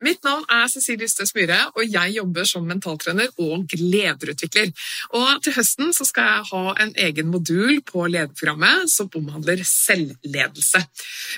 [0.00, 4.72] Mitt navn er Cecilie Ystøs Myhre, og jeg jobber som mentaltrener og lederutvikler.
[5.16, 10.80] Og til høsten skal jeg ha en egen modul på lederprogrammet som omhandler selvledelse.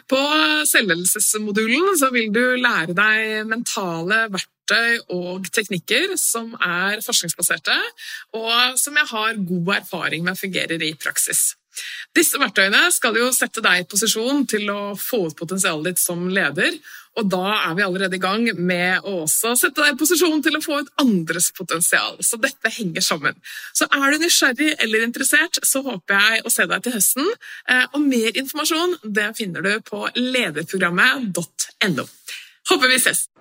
[0.07, 0.21] På
[0.71, 7.75] selvledelsesmodulen vil du lære deg mentale verktøy og teknikker som er forskningsbaserte,
[8.39, 11.57] og som jeg har god erfaring med fungerer i praksis.
[12.15, 16.27] Disse verktøyene skal jo sette deg i posisjon til å få ut potensialet ditt som
[16.29, 16.77] leder,
[17.21, 20.57] og da er vi allerede i gang med å også sette deg i posisjon til
[20.57, 22.17] å få ut andres potensial.
[22.25, 23.37] Så dette henger sammen.
[23.77, 27.29] Så er du nysgjerrig eller interessert, så håper jeg å se deg til høsten.
[27.69, 32.09] Eh, og mer informasjon det finner du på lederprogrammet.no.
[32.73, 33.32] Håper vi ses!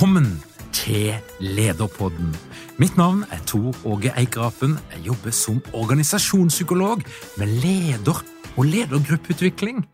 [0.00, 2.36] Velkommen til Lederpodden.
[2.78, 4.78] Mitt navn er Tor Åge Eikrapen.
[4.94, 7.02] Jeg jobber som organisasjonspsykolog
[7.36, 8.24] med leder-
[8.56, 9.84] og ledergruppeutvikling.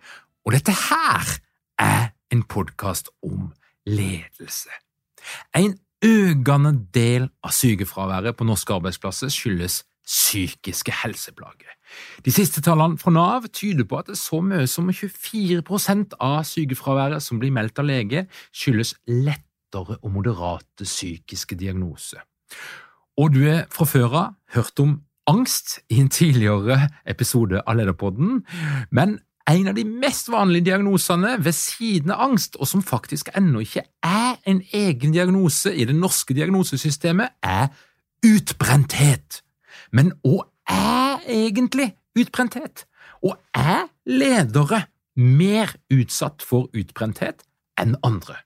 [0.44, 1.26] Og dette her
[1.78, 3.52] er en podkast om
[3.86, 4.70] ledelse.
[5.56, 5.74] En
[6.04, 11.74] økende del av sykefraværet på norske arbeidsplasser skyldes psykiske helseplager.
[12.24, 16.44] De siste tallene fra Nav tyder på at det er så mye som 24% av
[16.46, 18.94] sykefraværet som blir meldt av lege, skyldes
[19.66, 22.20] lettere og moderate psykiske diagnoser.
[23.18, 28.44] Og du er fra før av hørt om angst i en tidligere episode av Lederpodden,
[28.90, 29.18] men
[29.48, 33.84] en av de mest vanlige diagnosene ved siden av angst, og som faktisk ennå ikke
[34.02, 37.68] er en egen diagnose i det norske diagnosesystemet, er
[38.26, 39.42] utbrenthet.
[39.92, 42.86] Men hva er egentlig utbrenthet?
[43.22, 44.82] Og er ledere
[45.16, 47.46] mer utsatt for utbrenthet
[47.78, 48.45] enn andre?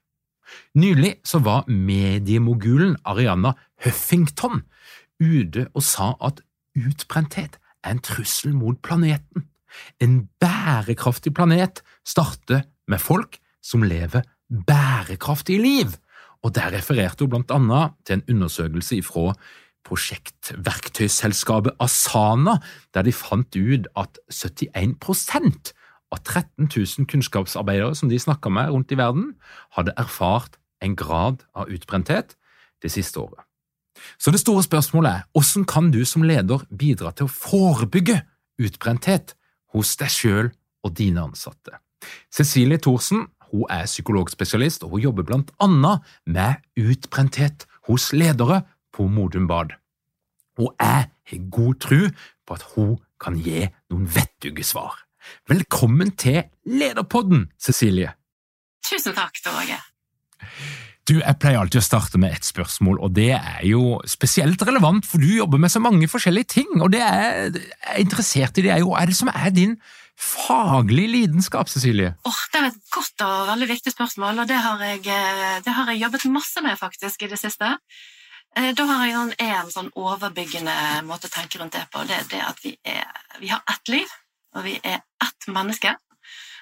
[0.75, 3.53] Nylig så var mediemogulen Arianna
[3.83, 4.63] Huffington
[5.21, 6.41] ute og sa at
[6.77, 9.47] utbrenthet er en trussel mot planeten.
[10.03, 14.25] En bærekraftig planet starter med folk som lever
[14.67, 15.95] bærekraftige liv,
[16.43, 19.33] og der refererte hun blant annet til en undersøkelse fra
[19.87, 22.57] prosjektverktøyselskapet Asana,
[22.93, 25.73] der de fant ut at 71
[26.11, 29.35] av 13 000 kunnskapsarbeidere som de snakka med rundt i verden,
[29.77, 32.35] hadde erfart en grad av utbrenthet
[32.81, 33.39] det siste året.
[34.17, 38.21] Så det store spørsmålet er hvordan kan du som leder bidra til å forebygge
[38.61, 39.35] utbrenthet
[39.75, 40.51] hos deg sjøl
[40.83, 41.77] og dine ansatte?
[42.33, 48.61] Cecilie Thorsen hun er psykologspesialist, og hun jobber blant annet med utbrenthet hos ledere
[48.95, 49.75] på Modum Bad.
[50.59, 52.01] Og jeg har god tro
[52.47, 54.95] på at hun kan gi noen vettuge svar.
[55.49, 58.13] Velkommen til Lederpodden, Cecilie.
[58.85, 59.79] Tusen takk, Torge.
[61.09, 65.05] Du, Jeg pleier alltid å starte med ett spørsmål, og det er jo spesielt relevant,
[65.07, 68.71] for du jobber med så mange forskjellige ting, og det jeg er interessert i det
[68.75, 69.75] er jo hva er det som er din
[70.21, 72.13] faglige lidenskap, Cecilie?
[72.29, 75.03] Oh, det er et godt og veldig viktig spørsmål, og det har, jeg,
[75.65, 77.73] det har jeg jobbet masse med faktisk i det siste.
[78.51, 80.75] Da har jeg en sånn overbyggende
[81.07, 82.03] måte å tenke rundt det på.
[82.05, 83.07] Det er det at vi, er,
[83.39, 84.17] vi har ett liv,
[84.55, 85.95] og vi er ett menneske.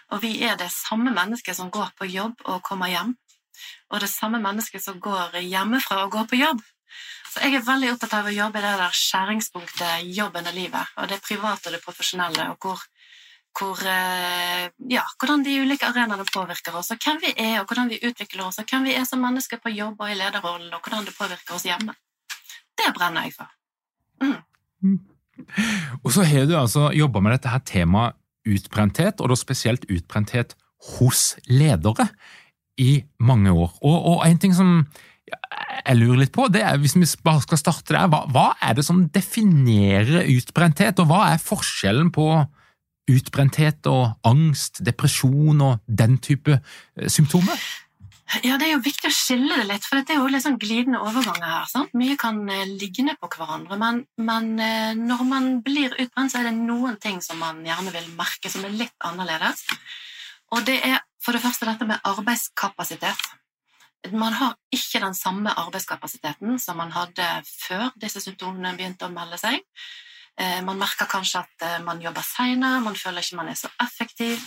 [0.10, 3.14] Og vi er det samme mennesket som går på jobb og kommer hjem,
[3.90, 6.64] og det samme mennesket som går hjemmefra og går på jobb.
[7.30, 10.96] Så jeg er veldig opptatt av å jobbe i det der skjæringspunktet jobben og livet,
[10.98, 12.82] og det private og det profesjonelle, og hvor,
[13.60, 18.02] hvor, ja, hvordan de ulike arenaene påvirker oss, og hvem vi er, og hvordan vi
[18.02, 21.06] utvikler oss, og hvem vi er som mennesker på jobb og i lederrollen, og hvordan
[21.06, 21.94] det påvirker oss hjemme.
[22.80, 23.54] Det brenner jeg for.
[24.24, 24.42] Mm.
[26.04, 28.18] Og så har du altså jobba med dette her temaet
[28.50, 30.56] utbrenthet, og da spesielt utbrenthet
[30.96, 32.08] hos ledere,
[32.80, 33.74] i mange år.
[33.84, 34.86] Og, og en ting som
[35.30, 38.78] jeg lurer litt på, det er, hvis vi bare skal starte der, hva, hva er
[38.78, 42.30] det som definerer utbrenthet, og hva er forskjellen på
[43.10, 46.60] utbrenthet og angst, depresjon og den type
[47.10, 47.60] symptomer?
[48.30, 50.60] Ja, Det er jo viktig å skille det litt, for det er jo litt sånn
[50.62, 51.66] glidende overganger her.
[51.72, 51.96] sant?
[51.98, 56.50] Mye kan eh, ligne på hverandre, men, men, eh, når man blir utbrent, så er
[56.50, 59.66] det noen ting som man gjerne vil merke som er litt annerledes.
[60.54, 63.26] Og det er for det første dette med arbeidskapasitet.
[64.14, 69.42] Man har ikke den samme arbeidskapasiteten som man hadde før disse symptomene begynte å melde
[69.42, 69.66] seg.
[70.38, 74.46] Eh, man merker kanskje at man jobber seinere, man føler ikke man er så effektiv.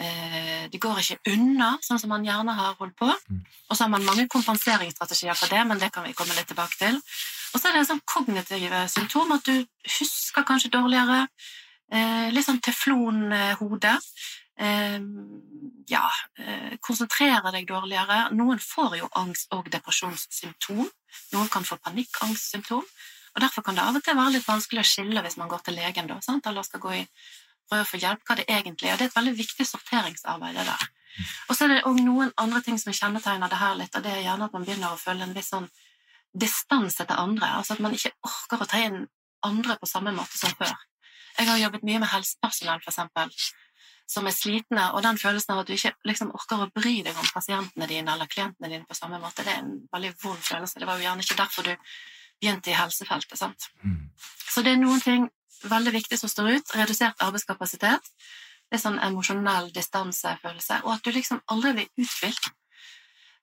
[0.00, 3.10] Eh, det går ikke unna, sånn som man gjerne har holdt på.
[3.28, 3.40] Mm.
[3.68, 6.78] Og så har man mange kompenseringsstrategier for det, men det kan vi komme litt tilbake
[6.80, 7.00] til.
[7.50, 9.66] Og så er det en sånn kognitive symptom, at du
[9.98, 11.26] husker kanskje dårligere.
[12.30, 13.96] Litt sånn teflonhode.
[14.60, 15.40] Ehm,
[15.88, 18.28] ja, eh, konsentrere deg dårligere.
[18.36, 20.88] Noen får jo angst- og depresjonssymptom.
[21.32, 22.84] Noen kan få panikkangstsymptom.
[23.34, 25.62] Og Derfor kan det av og til være litt vanskelig å skille hvis man går
[25.64, 26.46] til legen da, sant?
[26.46, 27.08] eller skal gå i
[27.70, 28.98] prøve å få hjelp, hva det egentlig er.
[28.98, 30.58] Det er et veldig viktig sorteringsarbeid.
[30.58, 30.88] det der.
[31.48, 34.12] Og så er det òg noen andre ting som kjennetegner det her litt, og det
[34.12, 35.70] er gjerne at man begynner å føle en viss sånn
[36.32, 37.48] distanse til andre.
[37.58, 39.02] Altså at man ikke orker å ta inn
[39.46, 40.76] andre på samme måte som før.
[41.38, 43.32] Jeg har jobbet mye med helsepersonell, eksempel,
[44.10, 47.16] som er slitne, og den følelsen av at du ikke liksom orker å bry deg
[47.16, 50.80] om pasientene dine eller klientene dine på samme måte, det er en veldig vond følelse.
[50.82, 51.74] Det var jo gjerne ikke derfor du
[52.40, 53.38] begynte i helsefeltet.
[53.38, 53.68] sant?
[53.82, 54.10] Mm.
[54.50, 55.28] Så det er noen ting
[55.64, 56.74] veldig viktig som står ut.
[56.76, 58.12] Redusert arbeidskapasitet.
[58.70, 62.52] Det er sånn emosjonell distansefølelse, og at du liksom aldri blir uthvilt.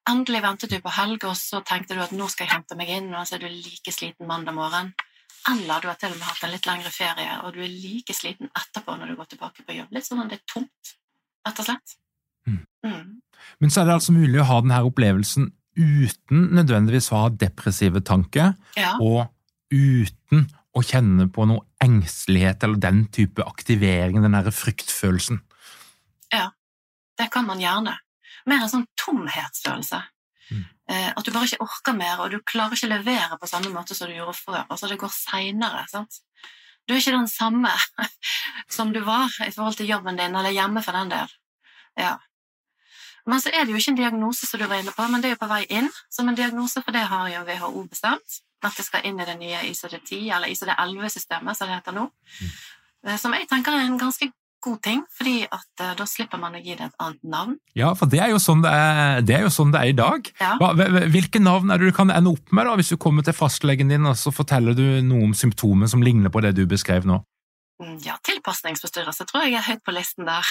[0.08, 2.94] Endelig ventet du på helg, og så tenkte du at nå skal jeg hente meg
[2.96, 4.94] inn, og så er du like sliten mandag morgen
[5.52, 8.16] eller du har til og med hatt en litt lengre ferie, og du er like
[8.16, 9.94] sliten etterpå når du går tilbake på jobb.
[9.96, 10.94] Litt sånn at det er tomt,
[11.48, 11.96] rett og slett.
[12.48, 12.60] Mm.
[12.88, 13.48] Mm.
[13.64, 18.02] Men så er det altså mulig å ha denne opplevelsen uten nødvendigvis å ha depressive
[18.06, 18.96] tanker, ja.
[19.00, 19.28] og
[19.72, 20.48] uten
[20.78, 25.42] å kjenne på noe engstelighet eller den type aktivering, den derre fryktfølelsen.
[26.34, 26.52] Ja,
[27.18, 27.98] det kan man gjerne.
[28.48, 30.00] Mer en sånn tomhetsfølelse.
[30.52, 30.64] Mm.
[30.94, 33.74] Eh, at du bare ikke orker mer, og du klarer ikke å levere på samme
[33.74, 34.64] måte som du gjorde før.
[34.68, 35.84] Altså det går seinere.
[36.88, 37.74] Du er ikke den samme
[38.78, 41.38] som du var i forhold til jobben din, eller hjemme for den del.
[42.00, 42.16] Ja.
[43.28, 45.32] Men så er det jo ikke en diagnose som du var inne på, men det
[45.32, 48.40] er jo på vei inn som en diagnose, for det har jo WHO bestemt.
[48.66, 52.08] At det skal inn i det nye ICD-10, eller ICD-11-systemet, som det heter nå.
[52.10, 52.52] Mm.
[53.08, 54.32] Eh, som jeg tenker er en ganske
[54.68, 57.56] god ting, fordi at uh, da slipper man å gi det et annet navn.
[57.78, 60.30] Ja, for det er jo sånn det er, det er, sånn det er i dag.
[60.42, 60.56] Ja.
[61.14, 63.94] Hvilke navn er det du kan ende opp med da, hvis du kommer til fastlegen
[63.94, 67.22] din og så forteller du noe om symptomer som ligner på det du beskrev nå?
[67.78, 70.50] Mm, ja, tilpasningsforstyrrelse tror jeg er høyt på listen der.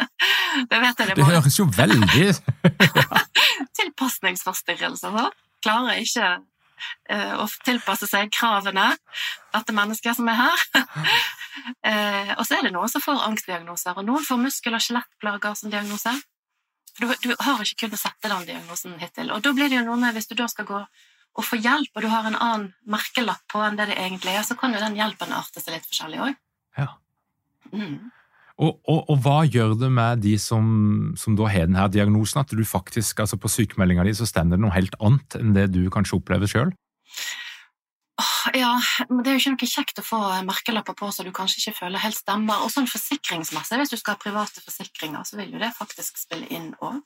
[0.72, 1.06] det vet jeg.
[1.06, 2.32] Det, det høres jo veldig
[3.78, 5.28] Tilpasningsforstyrrelse, da.
[5.62, 6.34] Klarer ikke
[7.08, 8.90] Eh, og tilpasse seg kravene,
[9.54, 10.68] dette mennesket som er her.
[11.86, 15.54] Eh, og så er det noen som får angstdiagnoser, og noen får muskel- og skjelettplager
[15.56, 16.12] som diagnose.
[17.00, 19.32] Du, du, har ikke kunnet sette den diagnosen hittil.
[19.32, 20.82] Og da blir det jo noe med, hvis du da skal gå
[21.36, 24.44] og få hjelp, og du har en annen merkelapp på enn det det egentlig er,
[24.46, 26.38] så kan jo den hjelpen arte seg litt forskjellig òg.
[26.76, 26.86] Ja.
[27.72, 28.12] Mm.
[28.56, 30.68] Og, og, og, hva gjør det med de som,
[31.20, 34.64] som da har denne diagnosen, at du faktisk, altså på sykemeldinga di så stender det
[34.64, 36.72] noe helt annet enn det du kanskje opplever sjøl?
[38.56, 38.78] Ja,
[39.10, 41.80] men det er jo ikke noe kjekt å få merkelapper på så du kanskje ikke
[41.82, 42.62] føler helt stemmer.
[42.64, 46.48] Og sånn forsikringsmessig, hvis du skal ha private forsikringer, så vil jo det faktisk spille
[46.54, 47.02] inn òg.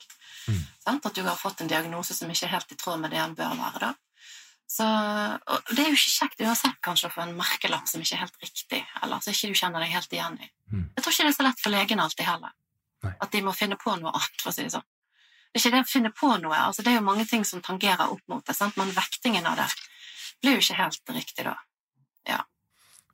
[0.47, 0.61] Mm.
[0.93, 3.35] At du har fått en diagnose som ikke er helt i tråd med det den
[3.35, 3.89] bør være.
[3.89, 4.10] da.
[4.71, 4.85] Så,
[5.75, 8.37] det er jo ikke kjekt uansett kanskje å få en merkelapp som ikke er helt
[8.45, 10.47] riktig, eller som ikke du kjenner deg helt igjen i.
[10.71, 10.85] Mm.
[10.95, 12.53] Jeg tror ikke det er så lett for legene alltid heller.
[13.03, 13.11] Nei.
[13.25, 14.87] At de må finne på noe annet, for å si det sånn.
[15.51, 17.63] Det er ikke det å finne på noe, altså det er jo mange ting som
[17.65, 18.77] tangerer opp mot det, sant?
[18.79, 19.67] men vektingen av det
[20.39, 21.57] blir jo ikke helt riktig da.
[22.29, 22.39] Ja.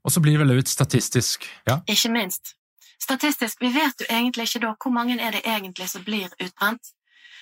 [0.06, 1.80] Og så blir det vel ut statistisk, ja?
[1.90, 2.54] Ikke minst.
[3.02, 6.94] Statistisk, vi vet jo egentlig ikke da hvor mange er det egentlig som blir utbrent.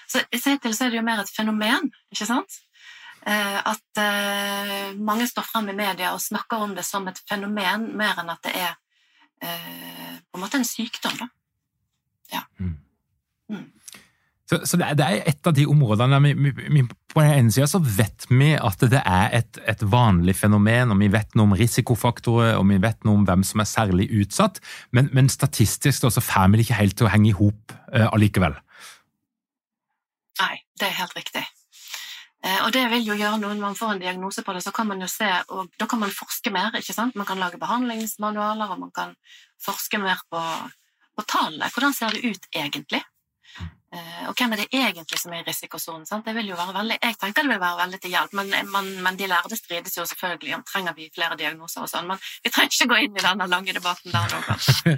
[0.07, 2.61] Så i seg til så er det jo mer et fenomen, ikke sant?
[3.25, 7.87] Eh, at eh, mange står frem i media og snakker om det som et fenomen,
[7.97, 8.75] mer enn at det er
[9.41, 11.15] eh, på en måte en sykdom.
[11.23, 11.27] Da.
[12.35, 12.43] Ja.
[12.59, 12.75] Mm.
[13.49, 13.65] Mm.
[14.45, 17.79] Så, så det, er et av de områdene vi, vi, På den ene sida så
[17.81, 22.59] vet vi at det er et, et, vanlig fenomen, og vi vet noe om risikofaktorer
[22.59, 24.61] og vi vet noe om hvem som er særlig utsatt,
[24.93, 28.05] men, men statistisk så får vi det ikke helt til å henge i hop uh,
[28.11, 28.53] allikevel.
[30.43, 31.45] Nei, det er helt riktig.
[32.45, 34.73] Eh, og det vil jo gjøre noe når man får en diagnose på det, så
[34.75, 36.75] kan man jo se, og da kan man forske mer.
[36.77, 37.15] ikke sant?
[37.17, 39.15] Man kan lage behandlingsmanualer, og man kan
[39.65, 40.41] forske mer på
[41.15, 41.69] på tallene.
[41.71, 43.01] Hvordan ser det ut egentlig?
[43.95, 46.23] Eh, og hvem er det egentlig som er i risikosonen?
[46.25, 48.89] Det vil jo være veldig, jeg tenker det vil være veldig til hjelp, men, men,
[49.05, 52.09] men de lærde strides jo selvfølgelig om trenger vi flere diagnoser og sånn.
[52.09, 54.95] Men vi trenger ikke gå inn i denne lange debatten der nå, kanskje.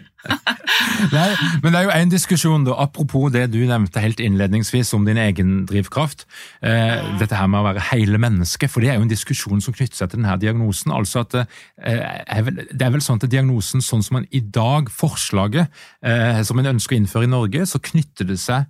[1.15, 1.27] Nei,
[1.63, 5.19] men det er jo en diskusjon, da, apropos det du nevnte helt innledningsvis om din
[5.21, 6.25] egen drivkraft.
[6.65, 9.75] Eh, dette her med å være hele mennesket, for det er jo en diskusjon som
[9.77, 10.95] knytter seg til denne diagnosen.
[10.95, 14.41] altså at eh, er vel, Det er vel sånn at diagnosen, sånn som man i
[14.41, 15.67] dag, forslaget
[16.01, 18.65] eh, som en ønsker å innføre i Norge, så knytter det seg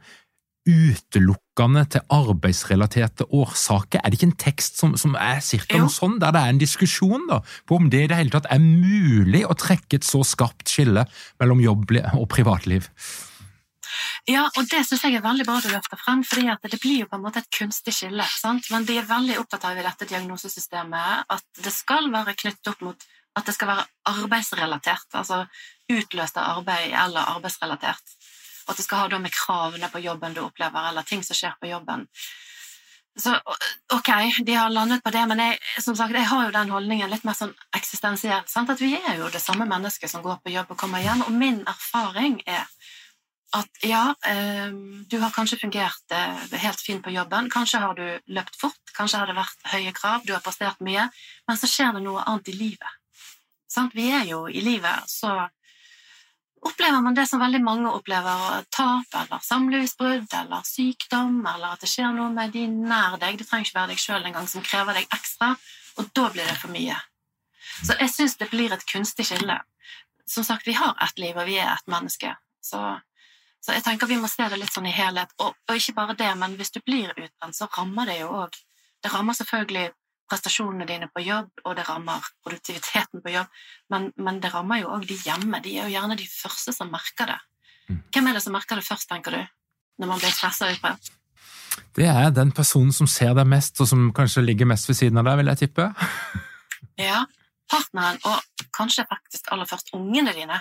[0.67, 4.01] utelukkende til arbeidsrelaterte årsaker?
[4.01, 6.61] Er det ikke en tekst som, som er cirka noe sånn, der det er en
[6.61, 10.23] diskusjon da, på om det i det hele tatt er mulig å trekke et så
[10.27, 11.07] skarpt skille
[11.41, 12.91] mellom jobb og privatliv?
[14.27, 17.09] Ja, og det syns jeg er veldig bra du løfter frem, fordi det blir jo
[17.09, 18.25] på en måte et kunstig skille.
[18.27, 18.67] Sant?
[18.73, 22.83] Men de er veldig opptatt av i dette diagnosesystemet at det skal være knyttet opp
[22.83, 23.07] mot
[23.37, 25.43] at det skal være arbeidsrelatert, altså
[25.93, 28.16] utløst av arbeid eller arbeidsrelatert
[28.67, 31.71] at det skal ha med kravene på jobben du opplever, eller ting som skjer på
[31.71, 32.07] jobben.
[33.17, 33.33] Så
[33.93, 34.09] ok,
[34.45, 37.25] de har landet på det, men jeg, som sagt, jeg har jo den holdningen litt
[37.25, 38.43] mer sånn eksistensiell.
[38.45, 38.69] Sant?
[38.69, 41.33] At vi er jo det samme mennesket som går på jobb og kommer hjem, og
[41.33, 42.67] min erfaring er
[43.55, 44.69] at ja, eh,
[45.09, 48.05] du har kanskje fungert eh, helt fint på jobben, kanskje har du
[48.35, 51.07] løpt fort, kanskje har det vært høye krav, du har prestert mye,
[51.47, 52.97] men så skjer det noe annet i livet.
[53.71, 53.95] Sant?
[53.95, 55.47] Vi er jo i livet så
[56.65, 61.89] Opplever man det som veldig mange opplever, tap eller samlivsbrudd eller sykdom, eller at det
[61.91, 64.97] skjer noe med de nær deg, det trenger ikke være deg sjøl engang, som krever
[64.97, 65.51] deg ekstra,
[65.97, 66.97] og da blir det for mye.
[67.83, 69.59] Så jeg syns det blir et kunstig skille.
[70.27, 72.33] Som sagt, vi har ett liv, og vi er ett menneske.
[72.61, 72.81] Så,
[73.61, 75.31] så, jeg tenker vi må se det litt sånn i helhet.
[75.43, 78.57] Og, og ikke bare det, men hvis du blir utbrent, så rammer det jo òg
[78.97, 79.91] Det rammer selvfølgelig
[80.29, 83.51] prestasjonene dine på jobb, og det rammer produktiviteten på jobb,
[83.93, 85.61] men, men det rammer jo òg de hjemme.
[85.63, 87.37] De er jo gjerne de første som merker det.
[87.87, 88.01] Mm.
[88.13, 89.41] Hvem er det som merker det først, tenker du,
[90.01, 90.93] når man blir stressa ut på
[91.97, 95.21] Det er den personen som ser deg mest, og som kanskje ligger mest ved siden
[95.21, 95.89] av deg, vil jeg tippe.
[97.09, 97.23] ja.
[97.67, 100.59] Partneren, og kanskje faktisk aller først ungene dine.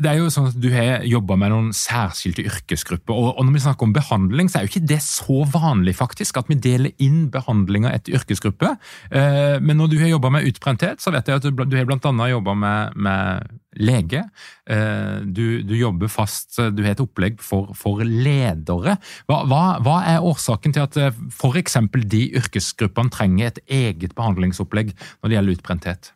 [0.00, 3.14] Det er jo sånn at Du har jobba med noen særskilte yrkesgrupper.
[3.14, 6.50] og, Når vi snakker om behandling, så er jo ikke det så vanlig faktisk, at
[6.50, 8.74] vi deler inn behandlinga etter yrkesgruppe.
[9.10, 12.28] Eh, men når du har jobba med utbrenthet, så vet jeg at du, har bl.a.
[12.30, 14.24] jobba med, med, lege.
[14.66, 18.96] Eh, du, du, jobber fast, du har et opplegg for, for ledere.
[19.30, 21.78] Hva, hva, hva, er årsaken til at eh, f.eks.
[22.10, 26.14] de yrkesgruppene trenger et eget behandlingsopplegg når det gjelder utbrenthet?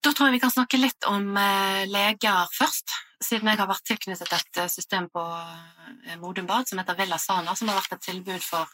[0.00, 3.86] Da tror jeg vi kan snakke litt om eh, leger først, siden jeg har vært
[3.88, 7.98] tilknyttet et eh, system på eh, Modum Bad som heter Villa Sana, som har vært
[7.98, 8.70] et tilbud for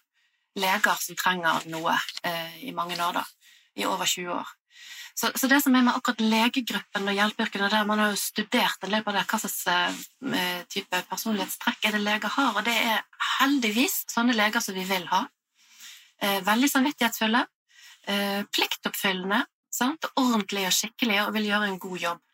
[0.57, 1.93] leger som trenger noe
[2.65, 3.23] i mange år, da,
[3.76, 4.53] i over 20 år.
[5.12, 8.81] Så, så, det som er med akkurat legegruppen og hjelpeyrkene, der man har jo studert
[8.85, 13.05] en del på det, hva slags type personlighetstrekk er det leger har, og det er
[13.43, 15.26] heldigvis sånne leger som vi vil ha.
[16.49, 17.45] Veldig samvittighetsfulle,
[18.57, 20.09] pliktoppfyllende, sant?
[20.17, 22.25] ordentlig og skikkelig og vil gjøre en god jobb.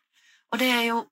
[0.53, 1.03] Og det er jo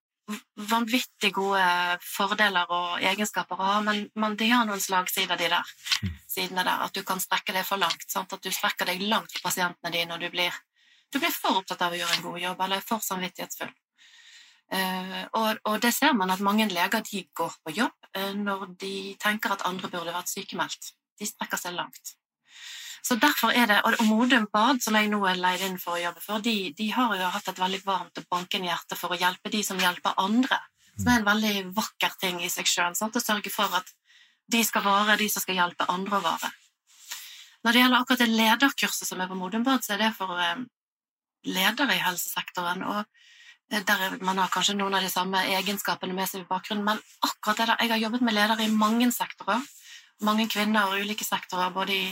[0.70, 1.64] vanvittig gode
[2.06, 5.74] fordeler og egenskaper å ha, men, men de har noen slagsider, de der.
[6.02, 6.18] Mm.
[6.32, 8.08] Sidene der, At du kan strekke deg for langt.
[8.12, 8.34] Sant?
[8.34, 10.56] At du strekker deg langt for pasientene dine, og du blir,
[11.12, 13.74] du blir for opptatt av å gjøre en god jobb, eller for samvittighetsfull.
[14.72, 18.70] Uh, og, og, det ser man at mange leger de går på jobb uh, når
[18.80, 20.94] de tenker at andre burde vært sykemeldt.
[21.20, 22.16] De strekker seg langt.
[23.02, 26.02] Så derfor er det, Og Modum Bad, som jeg nå er leid inn for å
[26.02, 29.18] jobbe for, de, de har jo hatt et veldig varmt og bankende hjerte for å
[29.18, 30.60] hjelpe de som hjelper andre.
[31.00, 32.94] Som er en veldig vakker ting i seg sjøl.
[32.94, 33.90] Å sørge for at
[34.52, 36.52] de skal vare, de som skal hjelpe andre å vare.
[37.62, 40.38] Når det gjelder akkurat det lederkurset som er på Modum Bad, så er det for
[40.42, 40.64] eh,
[41.50, 42.84] ledere i helsesektoren.
[42.84, 43.04] og
[43.72, 47.02] eh, der man har kanskje noen av de samme egenskapene med seg i bakgrunnen, men
[47.22, 49.62] akkurat det der, jeg har jobbet med ledere i mange sektorer.
[50.22, 52.10] Mange kvinner og ulike sektorer, både i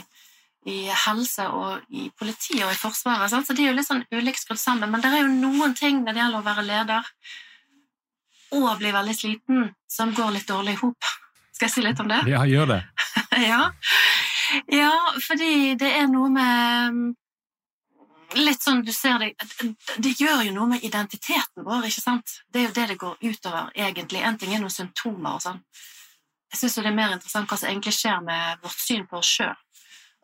[0.67, 3.31] i helse og i politiet og i Forsvaret.
[3.31, 3.47] Sant?
[3.47, 4.91] Så de er jo litt sånn ulikt skrudd sammen.
[4.91, 7.13] Men det er jo noen ting når det gjelder å være leder
[8.57, 11.09] og bli veldig sliten, som går litt dårlig i hop.
[11.53, 12.23] Skal jeg si litt om det?
[12.31, 12.79] Ja, gjør det.
[13.51, 13.61] ja.
[14.73, 17.01] ja, fordi det er noe med
[18.37, 19.31] Litt sånn du ser det
[19.97, 22.35] Det gjør jo noe med identiteten vår, ikke sant?
[22.45, 24.21] Det er jo det det går utover, egentlig.
[24.21, 25.63] En ting er noen symptomer og sånn.
[26.53, 29.31] Jeg syns det er mer interessant hva som egentlig skjer med vårt syn på oss
[29.39, 29.57] sjøl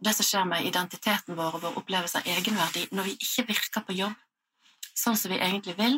[0.01, 3.85] det som skjer med identiteten vår og vår opplevelse av egenverdi når vi ikke virker
[3.87, 4.15] på jobb
[4.95, 5.97] sånn som vi egentlig vil,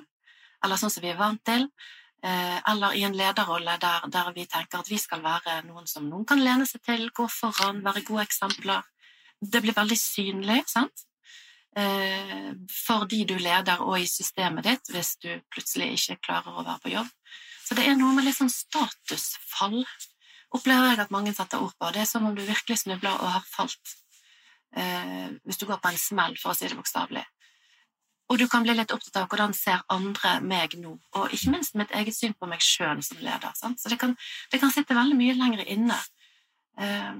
[0.65, 1.67] eller sånn som vi er vant til,
[2.25, 6.07] eh, eller i en lederrolle der, der, vi tenker at vi skal være noen som
[6.09, 8.81] noen kan lene seg til, gå foran, være gode eksempler.
[9.37, 11.05] Det blir veldig synlig, sant?
[11.77, 12.53] eh,
[12.85, 16.83] for de du leder og i systemet ditt, hvis du plutselig ikke klarer å være
[16.83, 17.11] på jobb.
[17.67, 19.81] Så det er noe med litt sånn statusfall,
[20.55, 21.89] opplever jeg at mange setter ord på.
[21.93, 23.95] Det er som om du virkelig snubler og har falt,
[24.75, 27.25] eh, hvis du går på en smell, for å si det bokstavelig.
[28.27, 31.77] Og du kan bli litt opptatt av hvordan ser andre meg nå, og ikke minst
[31.79, 33.53] mitt eget syn på meg sjøl som leder.
[33.55, 33.79] Sant?
[33.79, 34.17] Så det kan,
[34.51, 35.99] det kan, sitte veldig mye lenger inne.
[36.79, 37.13] Eh,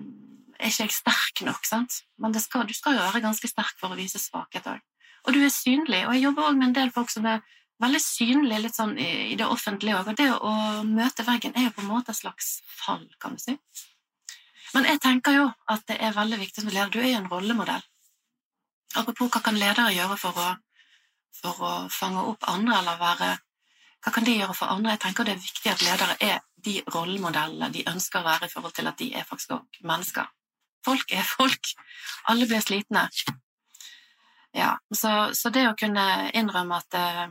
[0.57, 2.01] er ikke jeg sterk nok, sant?
[2.19, 4.84] Men skal, du skal jo være ganske sterk for å vise svakhet òg.
[5.27, 7.43] Og du er synlig, og jeg jobber òg med en del folk som er
[7.84, 10.53] veldig synlig litt sånn i, i det offentlige òg, og det å
[10.88, 13.57] møte veggen er jo på en måte et slags fall, kan du si.
[14.75, 16.91] Men jeg tenker jo at det er veldig viktig som leder.
[16.91, 17.84] Du er jo en rollemodell.
[19.00, 20.48] Apropos hva kan ledere gjøre for å
[21.38, 23.36] for å fange opp andre, eller være
[24.05, 24.93] Hva kan de gjøre for andre?
[24.93, 28.51] Jeg tenker det er viktig at ledere er de rollemodellene de ønsker å være i
[28.51, 30.29] forhold til at de er faktisk òg mennesker.
[30.86, 31.72] Folk er folk.
[32.29, 33.07] Alle blir slitne.
[34.55, 36.05] Ja, så, så, det å kunne
[36.38, 37.25] innrømme at eh,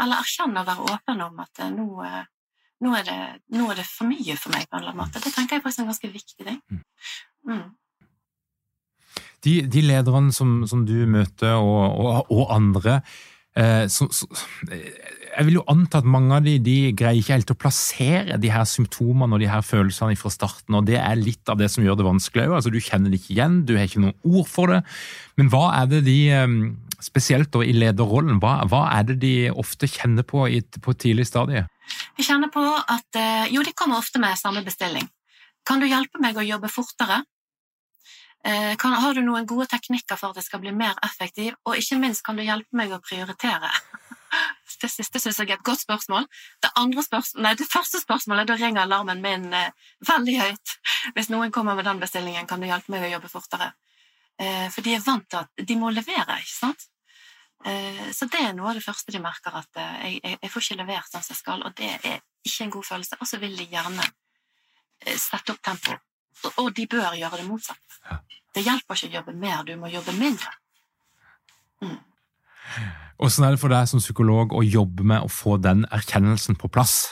[0.00, 2.24] Eller erkjenne og være åpen om at eh, nå, eh,
[2.84, 3.20] nå, er det,
[3.58, 5.22] nå, er det, for mye for meg, på en eller annen måte.
[5.22, 6.60] Det tenker jeg faktisk er en ganske viktig ting.
[6.72, 6.82] Mm.
[7.52, 7.70] mm.
[9.42, 13.00] De, de lederne som, som, du møter, og, og, og andre
[13.58, 14.28] eh, så, så,
[14.70, 18.52] Jeg vil jo anta at mange av de, de greier ikke helt å plassere de
[18.54, 21.82] her symptomene og de her følelsene fra starten, og det er litt av det som
[21.82, 22.46] gjør det vanskelig.
[22.54, 24.80] Altså, du kjenner det ikke igjen, du har ikke noen ord for det.
[25.40, 26.56] Men hva er det de, eh,
[27.02, 31.66] spesielt i lederrollen, hva, hva er det de ofte kjenner på i, på tidlig stadie?
[32.16, 35.08] De kjenner på at eh, Jo, de kommer ofte med samme bestilling.
[35.66, 37.22] Kan du hjelpe meg å jobbe fortere?
[38.44, 41.78] Eh, kan, har du noen gode teknikker for at det skal bli mer effektiv, og
[41.78, 43.70] ikke minst kan du hjelpe meg å prioritere?
[44.82, 46.24] Det siste syns jeg er et godt spørsmål.
[46.64, 50.72] Det, spørsmål, nei, det første spørsmålet, da ringer alarmen min eh, veldig høyt.
[51.14, 53.70] Hvis noen kommer med den bestillingen, kan du hjelpe meg å jobbe fortere?
[54.42, 56.86] For de er vant til at de må levere, ikke sant?
[57.66, 60.52] Eh, så det er noe av det første de merker, at eh, jeg, jeg, jeg,
[60.52, 63.20] får ikke levert sånn som jeg skal, og det er ikke en god følelse.
[63.20, 65.98] Og så vil de gjerne eh, sette opp tempo
[66.56, 68.00] og de bør gjøre det motsatte.
[68.08, 68.18] Ja.
[68.54, 70.50] Det hjelper ikke å jobbe mer, du må jobbe mindre.
[71.82, 72.00] Mm.
[73.22, 77.06] Er det for deg som psykolog å jobbe med å få den erkjennelsen på plass?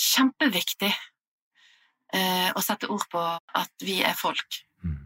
[0.00, 4.98] Kjempeviktig eh, å sette ord på at vi er folk, mm.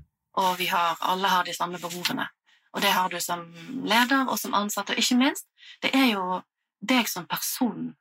[0.44, 2.28] og vi har, alle har de samme behovene.
[2.74, 3.44] Og det har du som
[3.86, 5.46] leder og som ansatt, og ikke minst,
[5.82, 6.40] det er jo
[6.82, 7.92] deg som person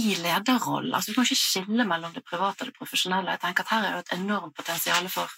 [0.00, 0.94] i lederrollen.
[0.94, 3.34] Altså, du kan ikke skille mellom det private og det profesjonelle.
[3.34, 5.28] Jeg tenker at Her er jo et enormt potensial for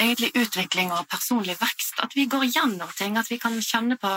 [0.00, 1.98] egentlig utvikling og personlig vekst.
[2.04, 4.12] At vi går gjennom ting, at vi kan kjenne på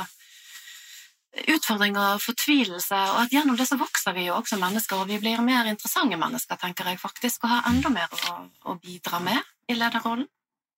[1.56, 5.20] utfordringer og fortvilelse, og at gjennom det så vokser vi jo også mennesker, og vi
[5.20, 8.38] blir mer interessante mennesker, tenker jeg faktisk, og har enda mer å,
[8.72, 10.30] å bidra med i lederrollen.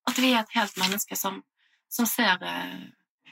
[0.10, 1.43] At vi er et helt menneske som,
[1.89, 3.32] som ser eh,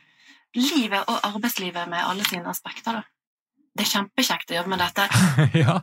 [0.55, 3.01] livet og arbeidslivet med alle sine aspekter.
[3.01, 3.03] da
[3.75, 5.07] det er kjempekjekt å jobbe med dette.
[5.65, 5.79] ja.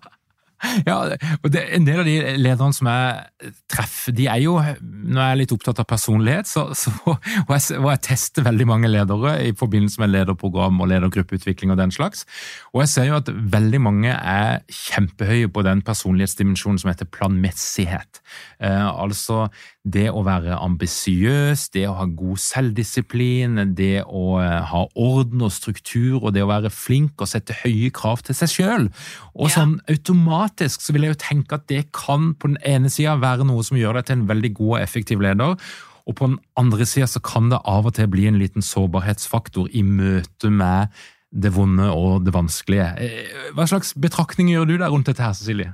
[0.87, 1.01] Ja,
[1.43, 5.35] og det, En del av de lederne som jeg treffer, de er jo Når jeg
[5.35, 7.17] er litt opptatt av personlighet, så, så, og,
[7.51, 11.91] jeg, og, jeg, tester veldig mange ledere i forbindelse med lederprogram og ledergruppeutvikling og den
[11.91, 12.23] slags.
[12.71, 18.23] Og jeg ser jo at veldig mange er kjempehøye på den personlighetsdimensjonen som heter planmessighet.
[18.63, 19.49] Eh, altså
[19.83, 25.51] det å være ambisiøs, det å ha god selvdisiplin, det å eh, ha orden og
[25.55, 28.87] struktur, og det å være flink og sette høye krav til seg sjøl.
[29.35, 29.57] Og ja.
[29.57, 33.49] sånn automatisk så vil jeg jo tenke at det kan på den ene sida være
[33.49, 35.59] noe som gjør deg til en veldig god og effektiv leder.
[36.07, 39.71] Og på den andre sida så kan det av og til bli en liten sårbarhetsfaktor
[39.75, 40.95] i møte med
[41.33, 42.89] det vonde og det vanskelige.
[43.03, 45.73] Eh, hva slags betraktninger gjør du der rundt dette her, Cecilie?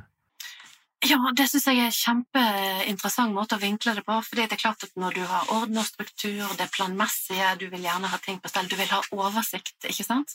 [1.07, 4.17] Ja, det syns jeg er en kjempeinteressant måte å vinkle det på.
[4.27, 7.85] fordi det er klart at Når du har orden og struktur, det planmessige, du vil
[7.87, 10.35] gjerne ha ting på stell, du vil ha oversikt, ikke sant?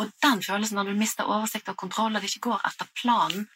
[0.00, 3.48] Og den følelsen når du mister oversikt og kontroll, og det ikke går etter planen,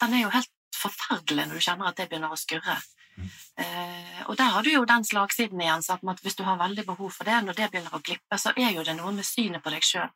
[0.00, 2.78] den er jo helt forferdelig når du kjenner at det begynner å skurre.
[3.16, 3.28] Mm.
[3.60, 6.86] Eh, og der har du jo den slagsiden igjen, sånn at hvis du har veldig
[6.88, 9.62] behov for det, når det begynner å glippe, så er jo det noe med synet
[9.62, 10.08] på deg sjøl.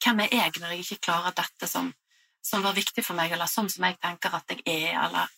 [0.00, 1.92] Hvem er jeg når jeg ikke klarer dette som
[2.44, 5.28] som var viktig for meg, eller sånn som jeg tenker at jeg er, eller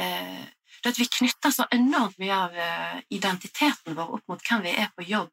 [0.00, 0.48] eh,
[0.80, 4.72] det at Vi knytter så enormt mye av eh, identiteten vår opp mot hvem vi
[4.72, 5.32] er på jobb,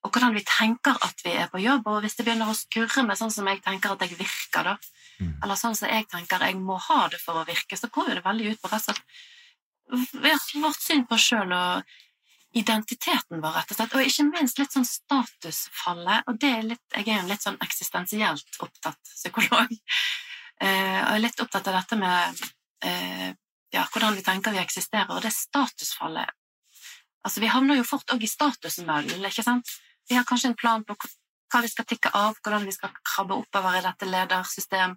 [0.00, 1.84] og hvordan vi tenker at vi er på jobb.
[1.92, 4.78] Og hvis det begynner å skurre med sånn som jeg tenker at jeg virker, da,
[5.20, 5.34] mm.
[5.42, 8.16] eller sånn som jeg tenker jeg må ha det for å virke, så går jo
[8.16, 9.04] det veldig ut på rett og slett
[9.90, 11.96] vårt syn på oss sjøl og
[12.56, 13.94] identiteten vår, rett og slett.
[13.94, 16.26] Og ikke minst litt sånn statusfallet.
[16.30, 19.70] Og det er litt, jeg er jo en litt sånn eksistensielt opptatt psykolog.
[20.60, 22.42] Eh, jeg er litt opptatt av dette med
[22.84, 23.30] eh,
[23.72, 26.36] ja, hvordan vi tenker vi eksisterer, og det statusfallet
[27.20, 29.68] Altså, vi havner jo fort òg i statusmøllen, ikke sant?
[30.08, 33.36] Vi har kanskje en plan på hva vi skal tikke av, hvordan vi skal krabbe
[33.42, 34.94] oppover i dette ledersystem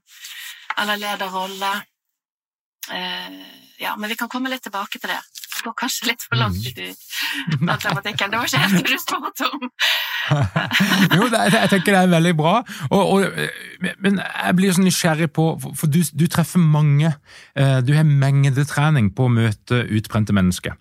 [0.80, 1.72] eller lederrolle.
[2.96, 3.36] Eh,
[3.84, 5.20] ja, men vi kan komme litt tilbake til det.
[5.44, 6.90] Det går kanskje litt for langt ut i
[7.52, 8.32] den tematikken.
[8.32, 9.70] Det var ikke helt det du spurte om.
[11.18, 12.58] jo, det, jeg tenker det er veldig bra.
[12.90, 17.14] Og, og, men jeg blir så nysgjerrig på For du, du treffer mange.
[17.56, 20.78] Eh, du har mengdetrening på å møte utbrente mennesker.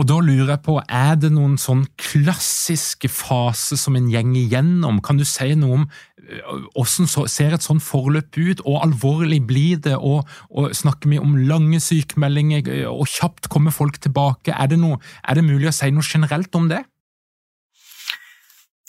[0.00, 5.02] Og da lurer jeg på, er det noen sånn klassiske faser som en gjeng igjennom?
[5.04, 5.84] Kan du si noe om
[6.22, 9.98] hvordan så, ser et sånn forløp ut, og alvorlig blir det?
[9.98, 14.54] Og, og Snakker vi om lange sykemeldinger, og kjapt kommer folk tilbake?
[14.56, 16.80] Er det, noe, er det mulig å si noe generelt om det?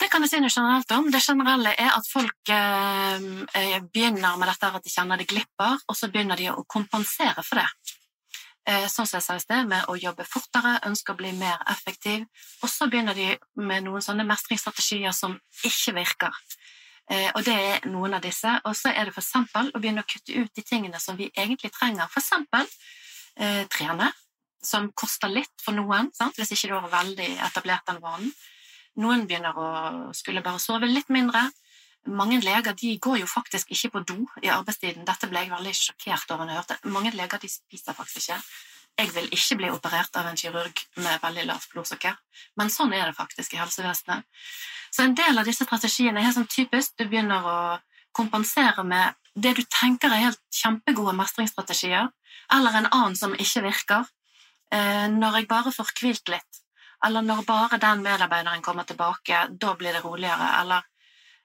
[0.04, 1.06] Det kan jeg si noe generelt om.
[1.08, 3.22] Det generelle er at folk eh,
[3.56, 7.40] øh, begynner med dette at de kjenner det glipper, og så begynner de å kompensere
[7.40, 7.94] for det.
[8.68, 11.64] Eh, sånn som jeg sa i sted, med å jobbe fortere, ønske å bli mer
[11.72, 12.28] effektiv.
[12.60, 13.30] Og så begynner de
[13.64, 16.36] med noen sånne mestringsstrategier som ikke virker.
[17.08, 18.58] Eh, og det er noen av disse.
[18.68, 21.72] Og så er det eksempel å begynne å kutte ut de tingene som vi egentlig
[21.78, 22.12] trenger.
[22.12, 22.68] Eksempel
[23.40, 24.12] eh, trene,
[24.60, 26.36] som koster litt for noen, sant?
[26.36, 28.36] hvis ikke du har veldig etablert den vanen.
[29.02, 29.68] Noen begynner å
[30.14, 31.48] skulle bare sove litt mindre.
[32.04, 35.06] Mange leger de går jo faktisk ikke på do i arbeidstiden.
[35.08, 36.78] Dette ble jeg veldig sjokkert over når jeg hørte.
[36.92, 38.40] Mange leger de spiser faktisk ikke.
[38.94, 42.14] Jeg vil ikke bli operert av en kirurg med veldig lavt blodsukker,
[42.60, 44.22] men sånn er det faktisk i helsevesenet.
[44.94, 46.94] Så en del av disse strategiene er helt sånn typisk.
[46.94, 47.56] Du begynner å
[48.14, 52.12] kompensere med det du tenker er helt kjempegode mestringsstrategier,
[52.54, 54.06] eller en annen som ikke virker.
[54.70, 56.60] Eh, når jeg bare får hvilt litt,
[57.06, 60.84] eller når bare den medarbeideren kommer tilbake, da blir det roligere, eller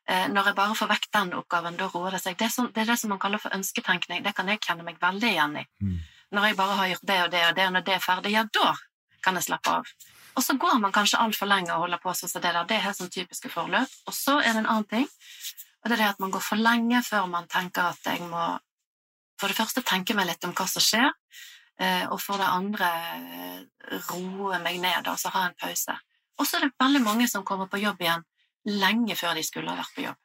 [0.10, 2.38] Eh, når jeg bare får vekk den oppgaven, da roer det seg.
[2.38, 4.24] Det er, sånn, det er, det som man kaller for ønsketenkning.
[4.26, 5.66] Det kan jeg kjenne meg veldig igjen i.
[5.86, 6.00] Mm.
[6.34, 8.32] Når jeg bare har gjort det og det og det, og når det er ferdig,
[8.34, 8.72] ja, da
[9.26, 9.92] kan jeg slappe av.
[10.34, 12.66] Og så går man kanskje altfor lenge og holder på sånn som det der.
[12.66, 13.94] Det er helt sånn typiske forløp.
[14.10, 16.64] Og så er det en annen ting, og det er det at man går for
[16.64, 18.48] lenge før man tenker at jeg må
[19.40, 21.14] for det første tenke meg litt om hva som skjer,
[22.12, 23.60] og for det andre eh,
[24.10, 25.96] roe meg ned og så ha en pause.
[26.40, 28.26] Og så er det veldig mange som kommer på jobb igjen
[28.68, 30.20] lenge før de skulle ha vært på jobb.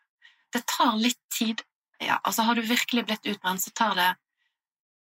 [0.54, 1.62] Det tar litt tid.
[2.02, 4.10] Ja, altså Har du virkelig blitt utbrent, så tar det,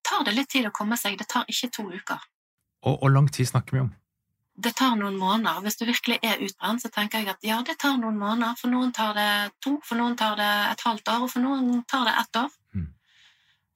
[0.05, 1.17] tar det litt tid å komme seg.
[1.17, 2.21] Det tar ikke to uker.
[2.85, 3.91] Og hvor lang tid snakker vi om?
[4.53, 5.61] Det tar noen måneder.
[5.65, 8.57] Hvis du virkelig er utbrent, så tenker jeg at ja, det tar noen måneder.
[8.59, 9.29] For noen tar det
[9.65, 12.51] to, for noen tar det et halvt år, og for noen tar det ett år.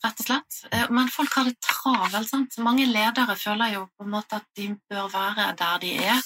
[0.08, 0.58] Rett og slett.
[0.72, 2.30] Eh, men folk har det travelt.
[2.30, 2.58] sant?
[2.64, 6.22] Mange ledere føler jo på en måte at de bør være der de er.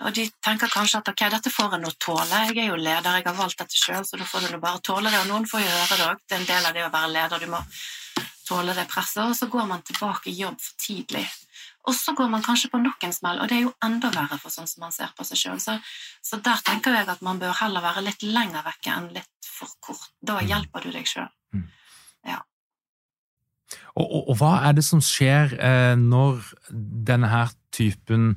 [0.00, 3.18] Og de tenker kanskje at ok, dette får en nå tåle, jeg er jo leder,
[3.18, 5.20] jeg har valgt dette sjøl, så da får du nå bare tåle det.
[5.20, 7.12] Og noen får jo høre det òg, det er en del av det å være
[7.12, 7.60] leder, du må
[8.48, 9.22] tåle det presset.
[9.26, 11.26] Og så går man tilbake i jobb for tidlig.
[11.90, 14.38] Og så går man kanskje på nok en smell, og det er jo enda verre
[14.40, 15.60] for sånn som man ser på seg sjøl.
[15.60, 15.76] Så,
[16.22, 19.72] så, der tenker jeg at man bør heller være litt lenger vekke enn litt for
[19.82, 20.12] kort.
[20.22, 20.46] Da mm.
[20.50, 21.30] hjelper du deg sjøl.
[21.56, 21.66] Mm.
[22.28, 22.42] Ja.
[23.94, 26.40] Og, og, og, hva er det som skjer eh, når
[27.08, 28.36] denne her typen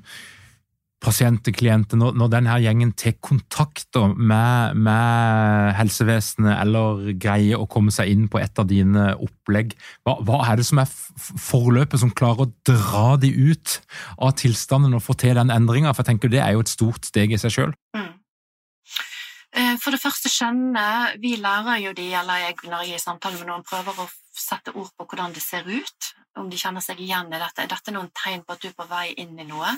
[1.05, 7.93] pasienter, klienter, når, når denne gjengen tar kontakt med, med, helsevesenet eller greier å komme
[7.93, 9.75] seg inn på et av dine opplegg,
[10.07, 13.79] hva, hva er det som er forløpet som klarer å dra de ut
[14.17, 15.93] av tilstanden og få til den endringa?
[15.93, 17.75] For jeg tenker det er jo et stort steg i seg sjøl.
[17.97, 18.13] Mm.
[19.55, 23.03] Eh, for det første skjønne Vi lærer jo de, eller jeg når jeg er i
[23.03, 26.83] samtale med noen, prøver å sette ord på hvordan det ser ut, om de kjenner
[26.83, 27.63] seg igjen i dette.
[27.63, 29.71] Er dette noen tegn på at du er på vei inn i noe?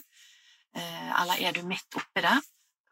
[0.73, 2.39] Eh, eller er du midt oppi det?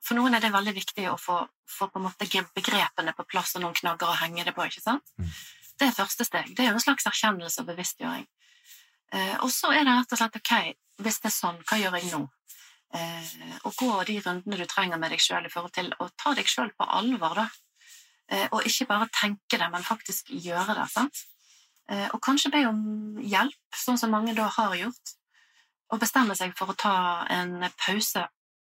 [0.05, 3.73] For noen er det veldig viktig å få, få på begrepene på plass og noen
[3.73, 4.67] knagger å henge det på.
[4.69, 5.15] ikke sant?
[5.17, 5.31] Mm.
[5.79, 6.53] Det er første steg.
[6.55, 8.27] Det er jo en slags erkjennelse og bevisstgjøring.
[9.15, 10.53] Eh, og så er det rett og slett ok,
[11.01, 12.21] hvis det er sånn, hva gjør jeg nå?
[12.95, 13.35] Eh,
[13.67, 16.47] og gå de rundene du trenger med deg sjøl i forhold til å ta deg
[16.49, 17.47] sjøl på alvor, da.
[18.31, 20.87] Eh, og ikke bare tenke det, men faktisk gjøre det.
[20.93, 21.25] sant?
[21.91, 25.15] Eh, og kanskje be om hjelp, sånn som mange da har gjort
[25.93, 26.95] og bestemme seg for å ta
[27.29, 28.23] en pause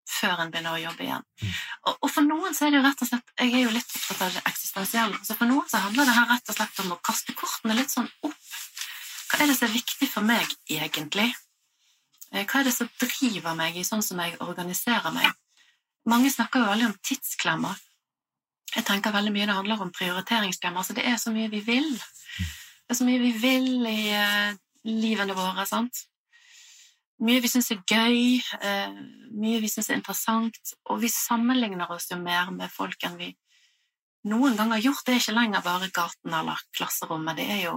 [0.10, 1.26] før en begynner å jobbe igjen.
[1.42, 1.58] Mm.
[1.88, 3.92] Og, og, for noen så er det jo rett og slett Jeg er jo litt
[3.94, 5.20] opptatt av det eksistensielle.
[5.26, 7.94] Så for noen så handler det her rett og slett om å kaste kortene litt
[7.94, 8.56] sånn opp.
[9.30, 11.30] Hva er det som er viktig for meg, egentlig?
[12.34, 15.32] Eh, hva er det som driver meg i sånn som jeg organiserer meg?
[16.10, 17.80] Mange snakker jo veldig om tidsklemmer.
[18.76, 20.84] Jeg tenker veldig mye det handler om prioriteringsklemmer.
[20.84, 21.90] Altså det er så mye vi vil.
[21.98, 24.54] Det er så mye vi vil i uh,
[24.86, 25.66] livene våre.
[25.70, 26.06] sant?
[27.20, 29.00] mye vi syns er gøy, uh,
[29.36, 33.34] mye vi syns er interessant, og vi sammenligner oss jo mer med folk enn vi
[34.30, 35.04] noen gang har gjort.
[35.06, 37.76] Det er ikke lenger bare gaten eller klasserommet, det er jo,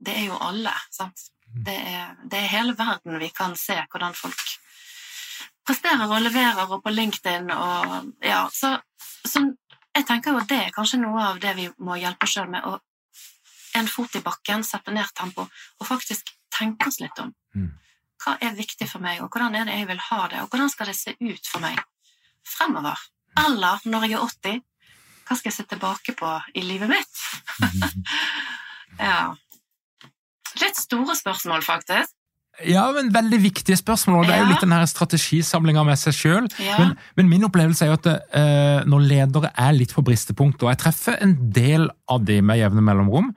[0.00, 1.28] det er jo alle, sant.
[1.50, 1.62] Mm.
[1.66, 4.42] Det er, det er, hele verden vi kan se hvordan folk
[5.66, 8.76] presterer og leverer, og på LinkedIn og ja, så,
[9.26, 9.42] så
[9.96, 12.48] jeg tenker jo at det er kanskje noe av det vi må hjelpe oss sjøl
[12.50, 12.64] med.
[12.64, 12.78] å
[13.78, 17.32] en fot i bakken, sette ned tempo og faktisk tenke oss litt om.
[17.54, 17.70] Mm.
[18.20, 20.72] Hva er viktig for meg, og hvordan er det jeg vil ha det, og hvordan
[20.72, 21.78] skal det se ut for meg
[22.46, 22.98] fremover?
[23.40, 24.58] Eller når jeg er 80,
[25.28, 27.22] hva skal jeg se tilbake på i livet mitt?
[28.98, 29.30] ja.
[30.60, 32.16] Litt store spørsmål, faktisk.
[32.66, 34.24] Ja, men veldig viktige spørsmål.
[34.24, 36.50] og Det er jo litt den her strategisamlinga med seg sjøl.
[36.60, 36.76] Ja.
[36.80, 40.72] Men, men min opplevelse er jo at eh, når ledere er litt på bristepunkt, og
[40.72, 43.32] jeg treffer en del av de med jevne mellomrom,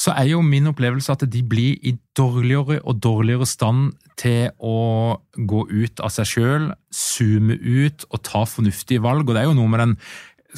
[0.00, 5.18] så er jo min opplevelse at de blir i dårligere og dårligere stand til å
[5.34, 9.28] gå ut av seg sjøl, zoome ut og ta fornuftige valg.
[9.28, 9.94] Og det er jo noe med den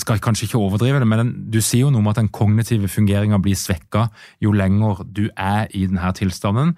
[0.00, 2.88] skal kanskje ikke overdrive det, men den, du sier jo noe om at den kognitive
[2.88, 4.06] fungeringa blir svekka
[4.40, 6.76] jo lenger du er i denne tilstanden.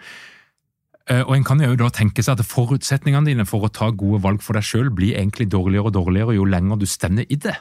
[1.06, 4.22] Eh, Og En kan jo da tenke seg at forutsetningene dine for å ta gode
[4.24, 7.56] valg for deg sjøl blir egentlig dårligere og dårligere jo lenger du stender i det.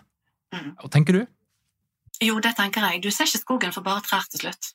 [0.54, 0.76] Mm.
[0.82, 1.26] Hva tenker du?
[2.24, 3.02] Jo, det tenker jeg.
[3.04, 4.74] Du ser ikke skogen for bare trær til slutt.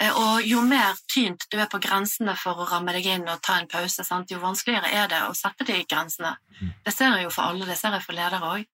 [0.00, 3.42] Eh, Og jo mer tynt du er på grensene for å ramme deg inn og
[3.42, 4.30] ta en pause, sant?
[4.30, 6.36] jo vanskeligere er det å sette de grensene.
[6.60, 6.72] Mm.
[6.84, 8.64] Det ser jeg jo for alle, det ser jeg for ledere òg,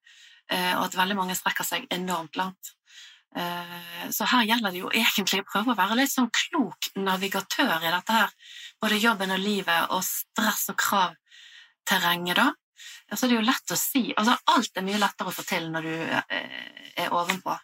[0.49, 2.73] og at veldig mange strekker seg enormt langt.
[3.37, 7.85] Eh, Så her gjelder det jo egentlig å prøve å være litt sånn klok navigatør
[7.85, 8.33] i dette her,
[8.81, 12.53] både jobben og livet og stress- og kravterrenget, da.
[13.13, 15.71] Så det er jo lett å si altså Alt er mye lettere å få til
[15.73, 15.95] når du
[16.37, 17.57] eh, er ovenpå.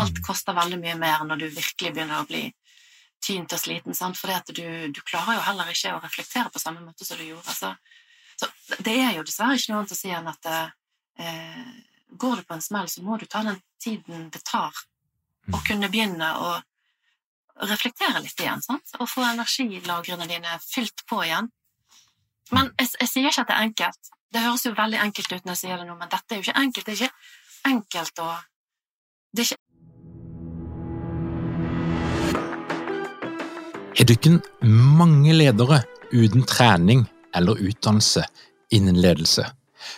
[0.00, 2.48] Alt koster veldig mye mer når du virkelig begynner å bli
[3.20, 4.16] tynt og sliten, sant?
[4.16, 7.52] for du, du klarer jo heller ikke å reflektere på samme måte som du gjorde.
[7.52, 7.74] Så,
[8.40, 8.48] så
[8.80, 10.70] det er jo dessverre ikke noe annet å si enn at eh,
[12.10, 14.74] går du på en smell, så må du ta den tiden det tar
[15.50, 16.50] å kunne begynne å
[17.70, 18.94] reflektere litt igjen, sant?
[18.98, 21.50] og få energilagrene dine fylt på igjen.
[22.50, 24.12] Men jeg, jeg sier ikke at det er enkelt.
[24.30, 26.46] Det høres jo veldig enkelt ut når jeg sier det nå, men dette er jo
[26.46, 26.86] ikke enkelt.
[26.86, 28.30] Det er ikke enkelt å
[29.30, 29.66] Det er ikke
[34.00, 37.04] Har ikke mange ledere uten trening
[37.36, 38.24] eller utdannelse
[38.72, 39.44] innen ledelse?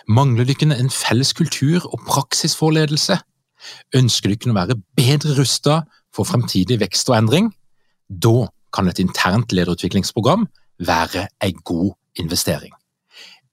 [0.07, 3.17] Mangler dere en felles kultur og praksisforledelse?
[3.95, 7.51] Ønsker du dere å være bedre rustet for fremtidig vekst og endring?
[8.09, 10.47] Da kan et internt lederutviklingsprogram
[10.79, 12.73] være en god investering.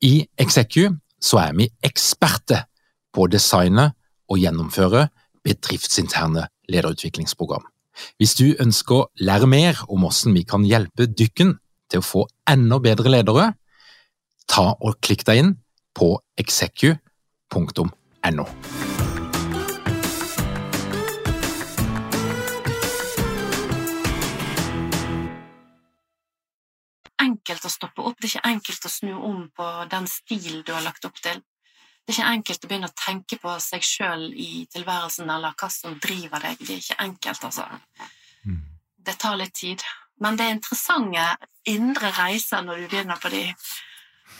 [0.00, 2.64] I Execu er vi eksperter
[3.12, 3.90] på å designe
[4.30, 5.08] og gjennomføre
[5.44, 7.64] bedriftsinterne lederutviklingsprogram.
[8.16, 11.56] Hvis du ønsker å lære mer om hvordan vi kan hjelpe dykken
[11.90, 13.50] til å få enda bedre ledere,
[14.48, 15.52] ta og klikk deg inn
[15.96, 17.90] på execu.no.
[27.50, 30.72] enkelt å stoppe opp, det er ikke enkelt å snu om på den stil du
[30.72, 31.40] har lagt opp til.
[32.06, 35.68] Det er ikke enkelt å begynne å tenke på seg sjøl i tilværelsen eller hva
[35.70, 36.58] som driver deg.
[36.58, 37.66] Det er ikke enkelt, altså.
[38.46, 38.62] Mm.
[38.98, 39.84] Det tar litt tid.
[40.20, 41.26] Men det er interessante
[41.70, 43.44] indre reiser når du begynner på de.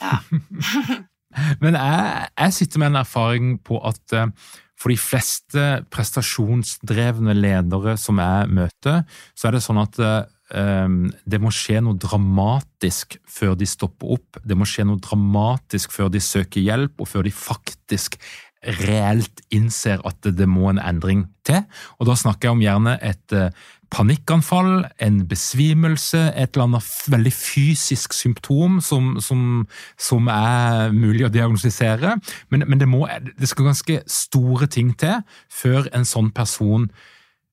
[0.01, 0.19] Ja.
[1.63, 4.33] Men jeg, jeg sitter med en erfaring på at eh,
[4.81, 9.03] for de fleste prestasjonsdrevne ledere som jeg møter,
[9.37, 10.95] så er det sånn at eh,
[11.31, 14.41] det må skje noe dramatisk før de stopper opp.
[14.43, 18.17] Det må skje noe dramatisk før de søker hjelp, og før de faktisk
[18.61, 21.63] reelt innser at det, må en endring til.
[21.99, 23.55] Og da snakker jeg om gjerne et eh,
[23.91, 29.65] panikkanfall, en besvimelse, et eller annet veldig fysisk symptom som, som,
[29.99, 32.17] som er mulig å diagnostisere.
[32.53, 36.91] Men, men det, må, det skal ganske store ting til før en sånn person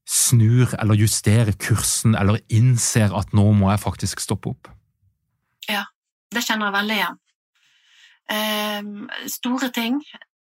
[0.08, 4.70] snur eller justerer kursen eller innser at nå må jeg faktisk stoppe opp.
[5.68, 5.84] Ja,
[6.32, 7.20] Det kjenner jeg veldig igjen.
[8.28, 10.02] Eh, store ting,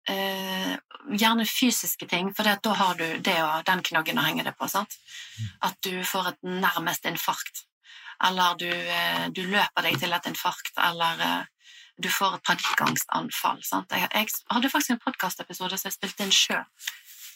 [0.08, 0.74] eh,
[1.18, 4.68] gjerne fysiske ting, for da har du det og den knaggen å henge det på.
[4.68, 4.96] sant?
[5.62, 7.64] At du får et nærmest infarkt,
[8.24, 11.44] eller du, eh, du løper deg til et infarkt, eller eh,
[12.02, 13.62] du får et panikkangstanfall.
[13.64, 13.92] sant?
[13.92, 16.66] Jeg, jeg hadde faktisk en podkastepisode som jeg spilte inn sjøl.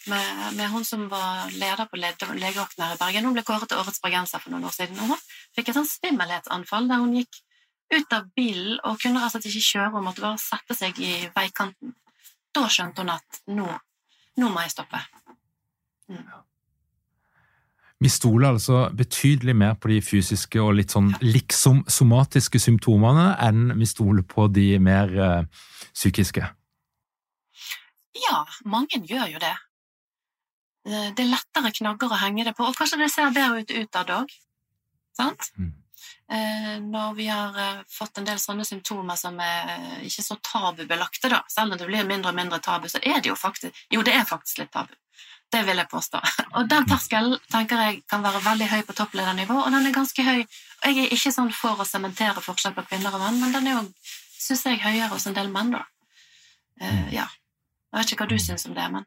[0.07, 3.25] Med, med hun som var leder på legevakten her i Bergen.
[3.27, 5.01] Hun ble kåret til årets bergenser for noen år siden.
[5.03, 5.25] og Hun
[5.57, 7.41] fikk et sånn svimmelhetsanfall der hun gikk
[7.91, 11.13] ut av bilen og kunne rett slett ikke kjøre og måtte bare sette seg i
[11.35, 11.97] veikanten.
[12.57, 13.69] Da skjønte hun at nå,
[14.41, 15.01] nå må jeg stoppe.
[18.01, 23.71] Vi stoler altså betydelig mer på de fysiske og litt sånn liksom somatiske symptomene enn
[23.79, 25.65] vi stoler på de mer uh,
[25.97, 26.45] psykiske.
[28.27, 29.55] Ja, mange gjør jo det.
[30.87, 33.73] Eh, Det er lettere knagger å henge det på, og kanskje det ser bedre ut
[33.75, 34.37] utad òg.
[35.17, 35.51] Sant?
[35.57, 35.73] Mm.
[36.33, 40.37] Eh, når vi har eh, fått en del sånne symptomer som er eh, ikke så
[40.43, 43.85] tabubelagte, da, selv om det blir mindre og mindre tabu, så er det jo faktisk
[43.95, 44.95] Jo, det er faktisk litt tabu.
[45.55, 46.21] Det vil jeg påstå.
[46.59, 50.25] Og den terskelen tenker jeg kan være veldig høy på toppledernivå, og den er ganske
[50.27, 50.41] høy.
[50.43, 53.77] Jeg er ikke sånn for å sementere forskjell på kvinner og menn, men den er
[53.77, 53.85] jo,
[54.35, 55.85] syns jeg, høyere hos en del menn, da.
[56.83, 57.29] Uh, ja.
[57.93, 59.07] Jeg vet ikke hva du syns om det, men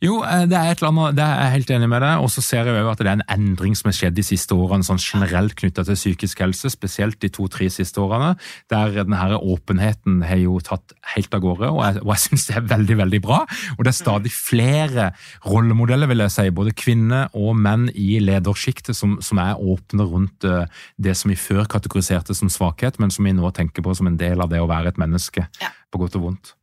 [0.00, 2.22] jo, eh, det er et eller annet, det er jeg helt enig med deg.
[2.24, 4.56] Og så ser jeg jo at det er en endring som har skjedd de siste
[4.56, 8.30] årene, sånn generelt knytta til psykisk helse, spesielt de to-tre siste årene,
[8.72, 11.68] der denne åpenheten har jo tatt helt av gårde.
[11.68, 13.42] Og jeg, og jeg syns det er veldig, veldig bra.
[13.76, 15.10] Og det er stadig flere
[15.44, 20.48] rollemodeller, vil jeg si, både kvinner og menn i ledersjiktet som, som, er åpne rundt
[20.48, 24.08] eh, det som vi før kategoriserte som svakhet, men som vi nå tenker på som
[24.08, 25.74] en del av det å være et menneske, ja.
[25.92, 26.54] på godt og vondt.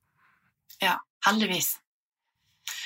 [0.82, 0.98] Ja,
[1.30, 1.76] heldigvis.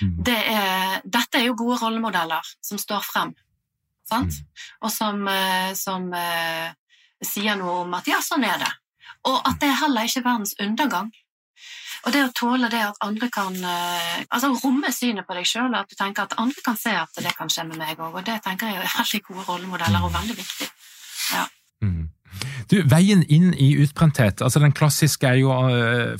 [0.01, 0.13] Mm.
[0.25, 3.33] Det er, dette er jo gode rollemodeller som står frem,
[4.09, 4.33] sant?
[4.33, 4.61] Mm.
[4.81, 6.69] og som, eh, som uh,
[7.21, 8.71] sier noe om at ja, sånn er det.
[9.29, 11.11] Og at det er heller ikke verdens undergang.
[12.01, 15.75] Og det å tåle det at andre kan uh, altså romme synet på deg sjøl,
[15.77, 18.25] at du tenker at andre kan se at det kan skje med meg òg, og
[18.25, 20.71] det tenker jeg er veldig gode rollemodeller og veldig viktig.
[21.35, 21.45] Ja.
[21.85, 22.09] Mm.
[22.71, 25.51] Du, Veien inn i utbrenthet, altså den klassiske er jo,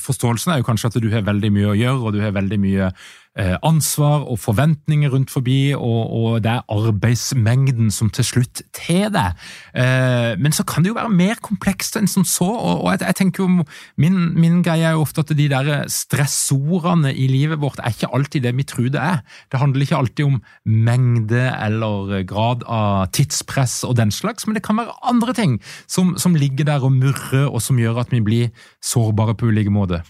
[0.03, 2.59] forståelsen er jo kanskje at du har veldig mye å gjøre, og du har veldig
[2.59, 8.61] mye Eh, ansvar og forventninger rundt forbi, og, og, det er arbeidsmengden som til slutt
[8.75, 9.29] til det.
[9.71, 13.17] Eh, men så kan det jo være mer komplekst enn som så, og, jeg, jeg,
[13.21, 13.65] tenker jo,
[13.95, 18.11] min, min, greie er jo ofte at de der stressordene i livet vårt er ikke
[18.11, 19.23] alltid det vi tror det er.
[19.51, 24.65] Det handler ikke alltid om mengde eller grad av tidspress og den slags, men det
[24.67, 28.19] kan være andre ting som, som ligger der og murrer, og som gjør at vi
[28.23, 28.51] blir
[28.83, 30.03] sårbare på ulike måter.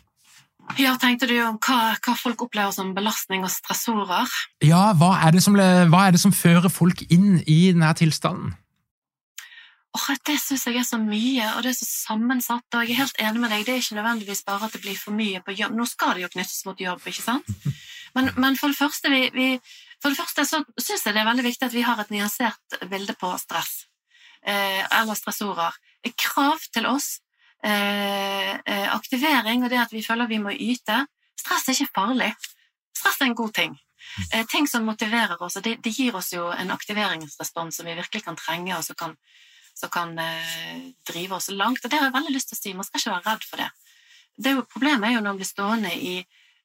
[0.80, 4.32] Ja, Tenkte du om hva, hva, folk opplever som belastning og stressorer?
[4.64, 8.54] Ja, hva er, som, hva er, det som, fører folk inn i denne tilstanden?
[9.92, 12.64] Oh, det syns jeg er så mye, og det er så sammensatt.
[12.72, 14.96] og jeg er helt enig med deg, Det er ikke nødvendigvis bare at det blir
[14.96, 15.76] for mye på jobb.
[15.76, 17.50] Nå skal det jo knyttes mot jobb, ikke sant?
[18.16, 19.46] Men, men for det første, vi, vi,
[20.04, 22.82] for det første så syns jeg det er veldig viktig at vi har et nyansert
[22.92, 23.86] bilde på stress,
[24.44, 25.78] eh, eller stressorer.
[26.20, 27.22] Krav til oss
[27.62, 31.04] aktivering og det at vi føler vi må yte.
[31.38, 32.32] Stress er ikke farlig.
[32.98, 33.76] Stress er en god ting.
[34.34, 37.96] Eh, ting som motiverer oss, og det, det, gir oss jo en aktiveringsrespons som vi
[37.96, 39.16] virkelig kan trenge, og som kan,
[39.78, 41.84] som kan eh, drive oss langt.
[41.84, 42.76] Og det har jeg veldig lyst til å si.
[42.78, 43.72] Man skal ikke være redd for det.
[44.38, 46.16] det er jo, problemet er jo når man blir stående i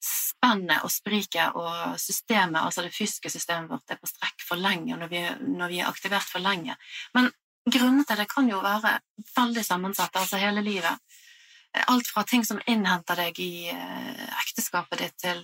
[0.07, 4.99] spennet og spriket og systemet, altså det fysiske systemet vårt, er på strekk for lenge,
[4.99, 5.23] når vi,
[5.57, 6.77] når vi er aktivert for lenge.
[7.17, 7.31] Men
[7.67, 8.97] Grunnene til det kan jo være
[9.35, 11.19] veldig sammensatte, altså hele livet.
[11.91, 15.43] Alt fra ting som innhenter deg i eh, ekteskapet ditt, til,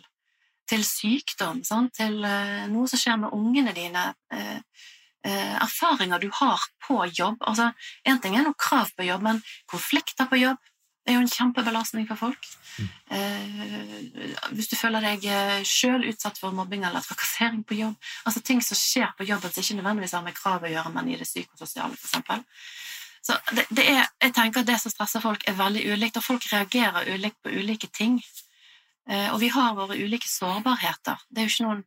[0.70, 1.94] til sykdom, sant?
[1.98, 4.84] til eh, noe som skjer med ungene dine, eh,
[5.22, 7.42] erfaringer du har på jobb.
[7.46, 7.68] Altså,
[8.08, 10.71] Én ting er noe krav på jobb, men konflikter på jobb,
[11.02, 12.46] det er jo en kjempebelastning for folk.
[12.78, 12.90] Mm.
[13.16, 18.40] Eh, hvis du føler deg eh, sjøl utsatt for mobbing eller trakassering på jobb Altså
[18.40, 21.18] ting som skjer på jobben som ikke nødvendigvis har med krav å gjøre, men i
[21.18, 22.78] det psykososiale, f.eks.
[23.22, 26.26] Så det, det, er, jeg tenker at det som stresser folk, er veldig ulikt, og
[26.26, 28.16] folk reagerer ulikt på ulike ting.
[29.10, 31.22] Eh, og vi har våre ulike sårbarheter.
[31.30, 31.84] Det er jo ikke noen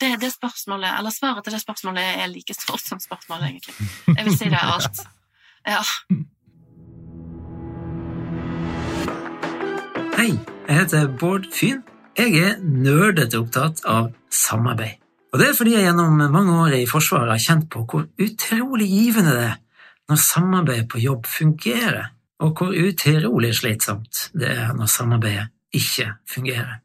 [0.00, 3.92] det, det spørsmålet, eller Svaret til det spørsmålet er like stort som spørsmålet, egentlig.
[4.12, 5.06] Jeg vil si det er alt.
[5.66, 5.80] Ja.
[10.16, 10.30] Hei,
[10.64, 11.82] jeg heter Bård Fyn.
[12.16, 14.94] Jeg er nerdete opptatt av samarbeid.
[15.28, 18.86] Og det er fordi jeg gjennom mange år i Forsvaret har kjent på hvor utrolig
[18.88, 19.58] givende det er
[20.08, 26.78] når samarbeid på jobb fungerer, og hvor utrolig slitsomt det er når samarbeidet ikke fungerer.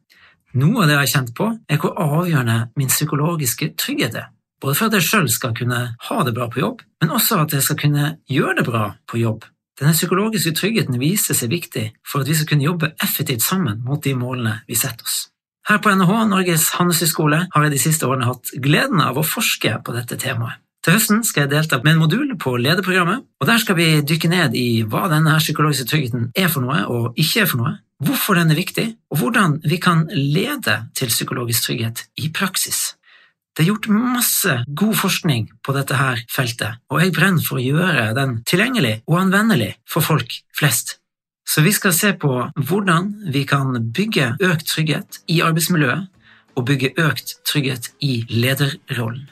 [0.52, 4.28] Noe av det jeg har kjent på, er hvor avgjørende min psykologiske trygghet er.
[4.60, 7.56] Både for at jeg sjøl skal kunne ha det bra på jobb, men også at
[7.56, 9.48] jeg skal kunne gjøre det bra på jobb
[9.82, 14.02] denne psykologiske tryggheten viser seg viktig for at vi skal kunne jobbe effektivt sammen mot
[14.02, 15.26] de målene vi setter oss.
[15.68, 19.76] Her på NHH, Norges handelshøyskole, har jeg de siste årene hatt gleden av å forske
[19.84, 20.58] på dette temaet.
[20.82, 24.30] Til høsten skal jeg delta med en modul på lederprogrammet, og der skal vi dykke
[24.32, 28.40] ned i hva denne psykologiske tryggheten er for noe og ikke er for noe, hvorfor
[28.40, 32.96] den er viktig, og hvordan vi kan lede til psykologisk trygghet i praksis.
[33.52, 37.64] Det er gjort masse god forskning på dette her feltet, og jeg brenner for å
[37.64, 40.96] gjøre den tilgjengelig og anvendelig for folk flest.
[41.44, 46.08] Så vi skal se på hvordan vi kan bygge økt trygghet i arbeidsmiljøet,
[46.56, 49.28] og bygge økt trygghet i lederrollen.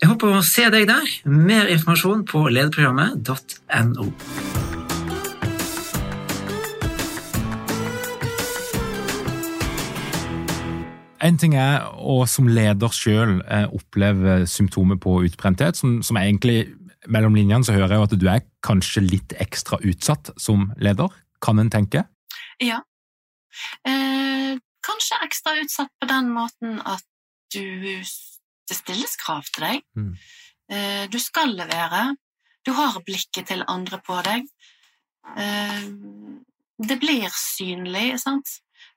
[0.00, 1.12] Jeg håper å se deg der.
[1.24, 4.10] Mer informasjon på lederprogrammet.no.
[11.24, 16.66] En ting er å som leder sjøl eh, oppleve symptomer på utbrenthet, som, som, egentlig
[17.08, 21.12] mellom linjene så hører jeg jo at du er kanskje litt ekstra utsatt som leder,
[21.42, 22.04] kan en tenke?
[22.62, 22.82] Ja.
[23.88, 27.04] Eh, kanskje ekstra utsatt på den måten at
[27.54, 28.02] du
[28.66, 29.82] Det stilles krav til deg.
[29.94, 30.14] Mm.
[30.74, 32.16] Eh, du skal levere.
[32.66, 34.48] Du har blikket til andre på deg.
[35.38, 35.84] Eh,
[36.82, 38.56] det blir synlig, sant?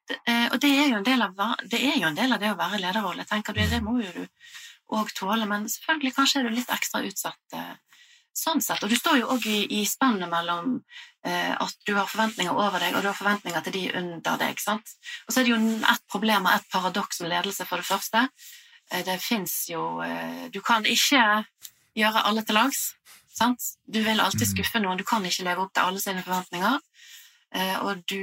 [0.09, 1.35] Eh, og det er, jo en del av,
[1.69, 3.25] det er jo en del av det å være lederrolle.
[3.29, 4.25] Tenker det, det må jo du
[4.97, 7.75] òg tåle, men selvfølgelig kanskje er du litt ekstra utsatt eh,
[8.33, 8.83] sånn sett.
[8.83, 10.79] Og du står jo òg i, i spennet mellom
[11.25, 14.61] eh, at du har forventninger over deg, og du har forventninger til de under deg.
[14.63, 14.95] sant?
[15.27, 15.59] Og så er det jo
[15.93, 18.25] ett problem og ett paradoks med ledelse, for det første.
[18.91, 20.01] Eh, det fins jo
[20.53, 21.43] Du kan ikke
[21.97, 22.93] gjøre alle til lags.
[23.39, 23.61] Sant?
[23.85, 24.55] Du vil alltid Mm.
[24.55, 26.79] skuffe noen, du kan ikke leve opp til alle sine forventninger.
[27.55, 28.21] Eh, og du,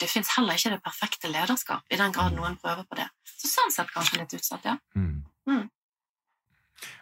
[0.00, 3.08] det fins heller ikke det perfekte lederskap, i den grad noen prøver på det.
[3.38, 4.76] Så sånn sett kanskje litt utsatt, ja.
[4.98, 5.22] Mm.
[5.48, 5.66] Mm.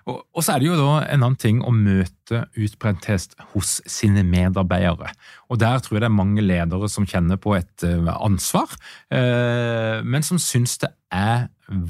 [0.06, 4.22] Og, og så er det jo da en annen ting å møte utbrenthet hos sine
[4.26, 5.10] medarbeidere.
[5.50, 8.72] Og der tror jeg det er mange ledere som kjenner på et eh, ansvar,
[9.10, 11.48] eh, men som syns det er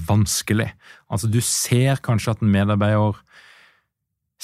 [0.08, 0.70] vanskelig.
[1.12, 3.20] Altså du ser kanskje at en medarbeider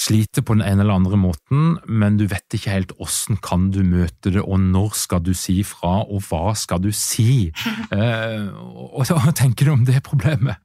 [0.03, 3.83] sliter på den ene eller andre måten, men du vet ikke helt hvordan kan du
[3.87, 7.51] møte det, og når skal du si fra, og hva skal du si?
[7.93, 10.57] Eh, og hva tenker du om det problemet?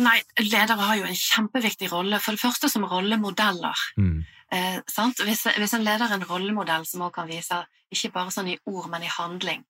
[0.00, 2.20] Nei, ledere har jo en kjempeviktig rolle.
[2.22, 3.82] For det første som rollemodeller.
[4.00, 4.22] Mm.
[4.54, 5.20] Eh, sant?
[5.26, 7.60] Hvis, hvis en leder er en rollemodell som også kan vise,
[7.92, 9.62] ikke bare sånn i ord, men i handling,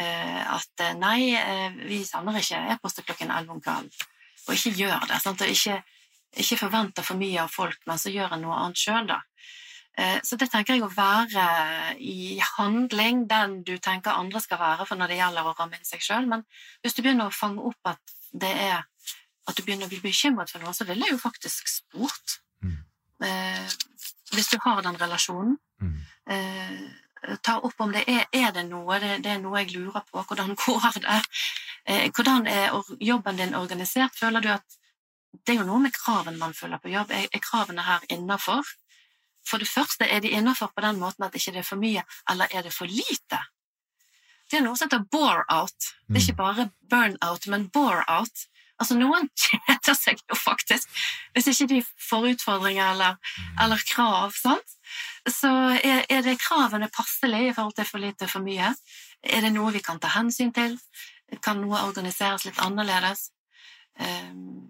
[0.00, 4.08] eh, at eh, nei, eh, vi sender ikke e-poster klokken 11 om kvelden,
[4.46, 5.20] og ikke gjør det.
[5.22, 5.44] Sant?
[5.44, 5.80] Og ikke,
[6.36, 9.20] ikke forventer for mye av folk, men så gjør en noe annet sjøl, da.
[9.98, 14.86] Eh, Så det tenker jeg å være i handling den du tenker andre skal være
[14.86, 16.26] for når det gjelder å ramme inn seg sjøl.
[16.28, 16.44] Men
[16.82, 17.98] hvis du begynner å fange opp at
[18.32, 18.84] det er
[19.48, 22.38] at du begynner å bli bekymret for noe, så ville jeg jo faktisk spurt.
[22.62, 22.76] Mm.
[23.26, 23.68] Eh,
[24.32, 26.00] hvis du har den relasjonen, Mm.
[26.28, 30.04] eh, ta opp om det er, er det noe, det, det er noe jeg lurer
[30.12, 31.22] på, hvordan går det?
[31.86, 32.70] Eh, hvordan er
[33.00, 34.14] jobben din organisert?
[34.14, 34.76] Føler du at
[35.32, 37.12] det er jo noe med kravene man følger på jobb.
[37.14, 38.66] Er, kravene her innafor?
[39.46, 42.04] For det første, er de innafor på den måten at ikke det er for mye,
[42.30, 43.40] eller er det for lite?
[44.50, 45.92] Det er noe som heter bore-out.
[46.08, 48.46] Det er ikke bare burn-out, men bore-out.
[48.80, 50.88] Altså, noen kjeder seg jo faktisk
[51.34, 54.76] hvis ikke de får utfordringer eller, eller krav, sant?
[55.28, 58.72] Så er, er det kravene passelig i forhold til for lite og for mye?
[59.22, 60.78] Er det noe vi kan ta hensyn til?
[61.44, 63.28] Kan noe organiseres litt annerledes?
[64.00, 64.69] Um,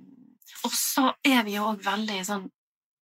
[0.66, 2.48] og så er vi jo òg veldig sånn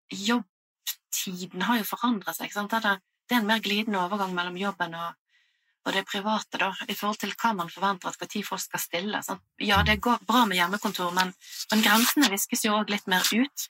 [0.08, 2.52] Jobbtiden har jo forandret seg.
[2.54, 5.18] Det, er, det er en mer glidende overgang mellom jobben og,
[5.84, 9.20] og det private, da, i forhold til hva man forventer at når folk skal stille.
[9.26, 9.44] Sant?
[9.60, 11.34] Ja, det går bra med hjemmekontor, men,
[11.72, 13.68] men grensene viskes jo òg litt mer ut.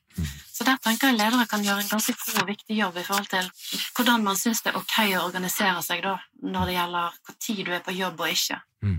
[0.54, 3.28] Så der tenker jeg ledere kan gjøre en ganske god og viktig jobb i forhold
[3.34, 3.50] til
[3.98, 7.76] hvordan man syns det er ok å organisere seg da, når det gjelder når du
[7.76, 8.62] er på jobb og ikke.
[8.86, 8.98] Mm.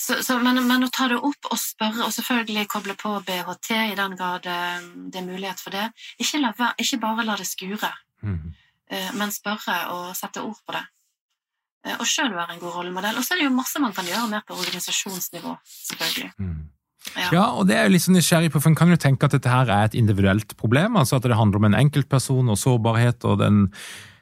[0.00, 3.68] Så, så, men, men å ta det opp og spørre, og selvfølgelig koble på BHT
[3.90, 5.90] i den grad eh, det er mulighet for det,
[6.22, 8.50] ikke, la, ikke bare la det skure, Mm.
[9.16, 10.82] men spørre og sette ord på det.
[11.86, 13.16] Eh, Og sjøl være en god rollemodell.
[13.16, 16.32] Og så er det jo masse man kan gjøre mer på organisasjonsnivå, selvfølgelig.
[16.36, 16.58] Mm.
[17.16, 17.28] Ja.
[17.32, 19.32] Ja, og det er jeg litt sånn nysgjerrig på, for en kan jo tenke at
[19.32, 23.24] dette her er et individuelt problem, altså at det handler om en enkeltperson og sårbarhet
[23.24, 23.62] og den,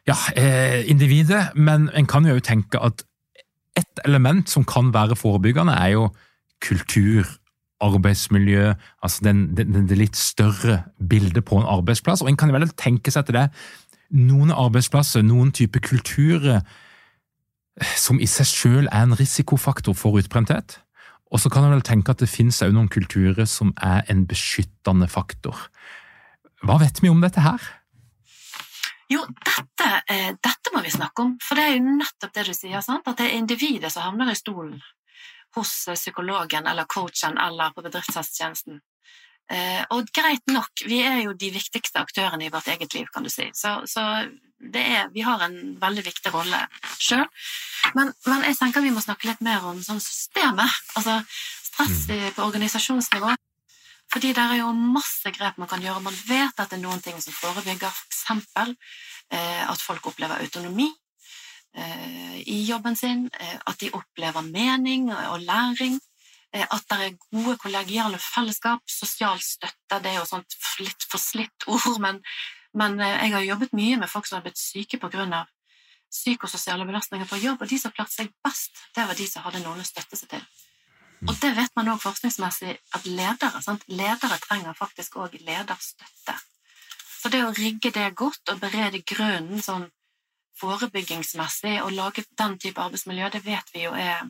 [0.06, 3.02] ja, eh, individet, men en kan jo tenke at
[3.78, 6.08] et element som kan være forebyggende er jo
[6.64, 7.26] kultur,
[7.80, 8.72] arbeidsmiljø,
[9.02, 13.12] altså den, den, det litt større bildet på en arbeidsplass, og en kan vel tenke
[13.14, 13.46] seg til det,
[14.18, 20.80] noen arbeidsplasser, noen type kulturer eh, som i seg selv er en risikofaktor for utbrenthet,
[21.30, 24.24] og så kan en vel tenke at det finnes òg noen kulturer som er en
[24.26, 25.68] beskyttende faktor.
[26.64, 27.62] Hva vet vi om dette her?
[29.08, 32.54] Jo, dette, eh, dette må vi snakke om, for det er jo nettopp det du
[32.56, 33.06] sier, sant?
[33.08, 34.76] at det er individet som havner i stolen
[35.56, 38.82] hos eh, psykologen eller coachen eller på bedriftshelsetjenesten.
[39.48, 43.24] Eh, og greit nok, vi er jo de viktigste aktørene i vårt eget liv, kan
[43.24, 44.04] du si, så, så
[44.60, 46.60] det er, vi har en veldig viktig rolle
[47.00, 47.24] sjøl.
[47.96, 51.22] Men, men jeg tenker vi må snakke litt mer om sånn systemet, altså
[51.64, 53.32] stress på organisasjonsnivå.
[54.12, 56.00] Fordi det er jo masse grep man kan gjøre.
[56.04, 58.74] Man vet at det er noen ting som forebygger, f.eks.
[59.28, 60.86] Eh, at folk opplever autonomi
[61.76, 65.98] eh, i jobben sin, eh, at de opplever mening og læring,
[66.56, 69.98] at det er gode kollegiale fellesskap, sosial støtte.
[70.00, 72.22] Det er jo sånt litt forslitt ord, men,
[72.72, 75.44] men jeg har jobbet mye med folk som har blitt syke av
[76.08, 79.60] psykososiale belastninger på jobb, og de som klarte seg best, det var de som hadde
[79.60, 80.46] noen å støtte seg til.
[81.26, 83.84] Og det vet man også forskningsmessig at ledere sant?
[83.90, 86.36] Ledere trenger faktisk også lederstøtte.
[87.18, 89.88] Så det å rigge det godt og berede grunnen sånn
[90.58, 94.22] forebyggingsmessig og lage den type arbeidsmiljø, det vet vi jo er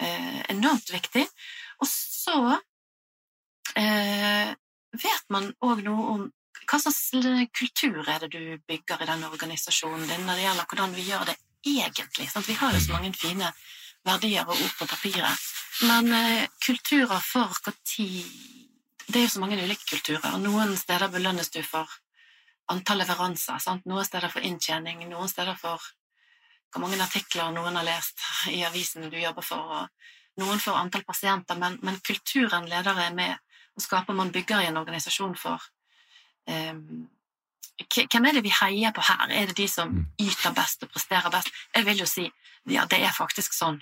[0.00, 1.26] eh, enormt viktig.
[1.80, 2.38] Og så
[3.76, 4.52] eh,
[4.96, 6.26] vet man òg noe om
[6.70, 7.10] hva slags
[7.56, 11.24] kultur er det du bygger i denne organisasjonen din når det gjelder hvordan vi gjør
[11.30, 11.36] det
[11.66, 12.28] egentlig?
[12.30, 12.48] Sant?
[12.48, 13.48] Vi har jo så mange fine
[14.06, 15.48] verdier og ord på papiret,
[15.82, 17.74] men eh, kulturer for når
[19.06, 20.38] Det er jo så mange ulike kulturer.
[20.38, 21.88] Noen steder belønnes du for
[22.70, 23.58] antall leveranser.
[23.58, 23.86] Sant?
[23.86, 25.82] Noen steder for inntjening, noen steder for
[26.70, 28.20] hvor mange artikler noen har lest
[28.54, 29.88] i avisen du jobber for,
[30.38, 33.34] noen for antall pasienter, men, men kulturen ledere er med
[33.74, 35.64] og skaper man bygger i en organisasjon for.
[36.46, 37.08] Um,
[37.80, 39.30] hvem er det vi heier på her?
[39.30, 40.04] Er det de som mm.
[40.20, 41.50] yter best og presterer best?
[41.74, 42.28] Jeg vil jo si
[42.68, 43.80] ja, det er faktisk sånn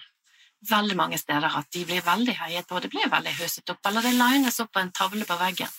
[0.69, 4.03] veldig mange steder at de blir veldig heiet på, det blir veldig huset opp, eller
[4.03, 5.71] det lines opp på en tavle på veggen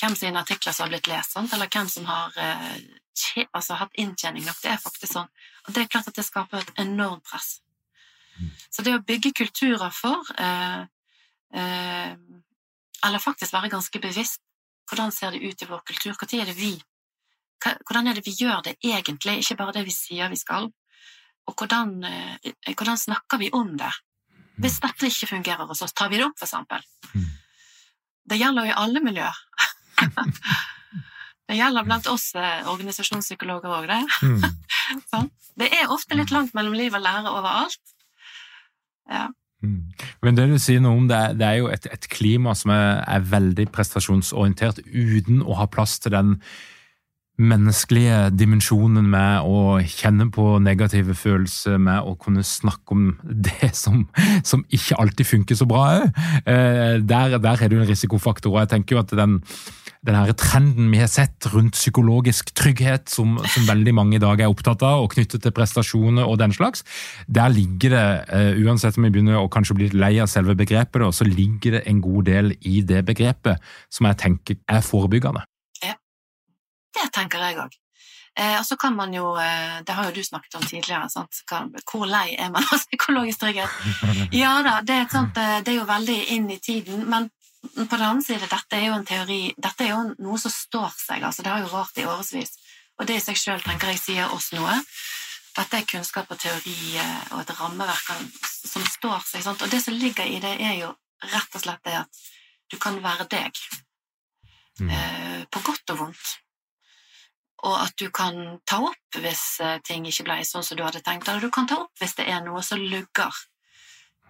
[0.00, 2.36] hvem sine artikler som har blitt lest, eller hvem som har
[3.16, 4.60] tje, altså, hatt inntjening nok.
[4.62, 5.28] Det er faktisk sånn.
[5.66, 7.58] Og det er klart at det skaper et enormt press.
[8.38, 8.50] Mm.
[8.72, 10.84] Så det å bygge kulturer for, eh,
[11.52, 12.14] eh,
[13.04, 14.40] eller faktisk være ganske bevisst
[14.90, 16.80] hvordan ser det ut i vår kultur, når er det vi
[17.60, 20.70] hvordan er det vi gjør det egentlig, ikke bare det vi sier vi skal,
[21.48, 23.90] og hvordan, eh, hvordan snakker vi om det?
[24.60, 24.86] Hvis mm.
[24.86, 26.84] dette ikke fungerer hos oss, tar vi det opp, for eksempel.
[27.14, 27.28] Mm.
[28.30, 29.40] Det gjelder jo i alle miljøer.
[31.50, 34.02] det gjelder blant oss eh, organisasjonspsykologer òg, det.
[34.22, 34.44] Mm.
[35.12, 35.30] sånn.
[35.60, 37.94] Det er ofte litt langt mellom liv og lære overalt.
[39.10, 39.28] Ja.
[39.60, 42.72] Men det du sier noe om, det er, det er jo et, et, klima som
[42.72, 46.38] er, er, veldig prestasjonsorientert, uten å ha plass til den
[47.40, 54.04] menneskelige dimensjonen med å kjenne på negative følelser, med å kunne snakke om det som,
[54.46, 56.22] som ikke alltid funker så bra òg.
[56.44, 58.52] Eh, der, der er det jo en risikofaktor.
[58.52, 59.40] og jeg tenker jo at den
[60.06, 64.40] den her trenden vi har sett rundt psykologisk trygghet, som, som, veldig mange i dag
[64.40, 66.84] er opptatt av, og knyttet til prestasjoner og den slags,
[67.28, 71.04] der ligger det, uh, uansett om vi begynner å kanskje bli lei av selve begrepet,
[71.14, 73.60] så ligger det en god del i det begrepet
[73.92, 75.44] som jeg tenker er forebyggende.
[77.00, 77.76] Det tenker jeg òg.
[78.38, 81.10] Eh, og så kan man jo, eh, Det har jo du snakket om tidligere.
[81.10, 81.42] Sant?
[81.90, 83.70] Hvor lei er man av psykologisk trygghet?
[84.42, 87.08] Ja da, det er, sant, eh, det er jo veldig inn i tiden.
[87.10, 87.30] Men
[87.74, 90.92] på den annen side, dette er jo en teori, dette er jo noe som står
[90.96, 91.22] seg.
[91.22, 92.54] altså Det har jo rart i årevis.
[93.00, 94.76] Og det i seg sjøl tenker jeg sier oss noe.
[95.56, 98.12] Dette er kunnskap og teori eh, og et rammeverk
[98.46, 99.42] som står seg.
[99.44, 99.62] Sant?
[99.62, 100.92] Og det som ligger i det, er jo
[101.32, 102.20] rett og slett det at
[102.70, 103.58] du kan være deg.
[104.80, 104.92] Mm.
[104.94, 106.36] Eh, på godt og vondt.
[107.68, 111.02] Og at du kan ta opp hvis eh, ting ikke ble sånn som du hadde
[111.04, 113.40] tenkt, eller du kan ta opp hvis det er noe som lugger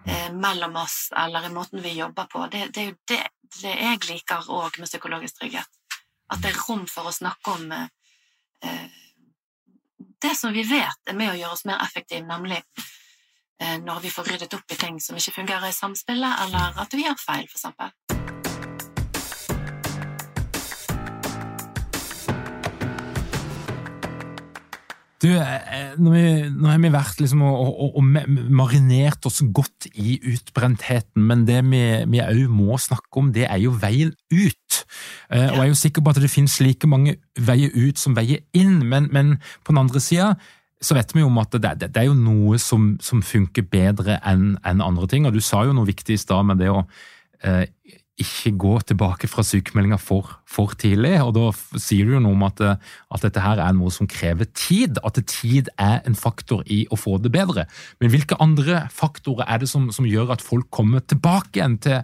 [0.05, 2.47] eh, mellom oss eller i måten vi jobber på.
[2.51, 3.21] Det, det er jo det,
[3.61, 5.79] det jeg liker òg med psykologisk trygghet.
[6.31, 8.99] At det er rom for å snakke om eh,
[10.21, 12.59] det som vi vet er med å gjøre oss mer effektive, nemlig
[13.61, 16.93] eh, når vi får ryddet opp i ting som ikke fungerer i samspillet, eller at
[16.93, 17.93] vi gjør feil, for eksempel.
[25.21, 26.13] Du, eh, nå
[26.65, 32.23] har vi vært liksom og, og, og, marinert oss godt i utbrentheten, men det vi
[32.23, 34.57] òg må snakke om, det er jo veien ut.
[35.29, 35.37] Ja.
[35.37, 38.17] Eh, og jeg er jo sikker på at det finnes like mange veier ut som
[38.17, 40.33] veier inn, men, men på den andre sida
[40.81, 43.67] så vet vi jo om at det, det, det er jo noe som, som funker
[43.69, 45.27] bedre enn en andre ting.
[45.29, 46.81] Og du sa jo noe viktig i stad med det å
[47.45, 47.67] eh,
[48.21, 51.15] ikke gå tilbake fra sykemeldinga for, for, tidlig.
[51.23, 54.49] og Da sier du jo noe om at, at, dette her er noe som krever
[54.57, 55.01] tid.
[55.07, 57.67] At tid er en faktor i å få det bedre.
[58.01, 62.01] Men hvilke andre faktorer er det som, som gjør at folk kommer tilbake igjen til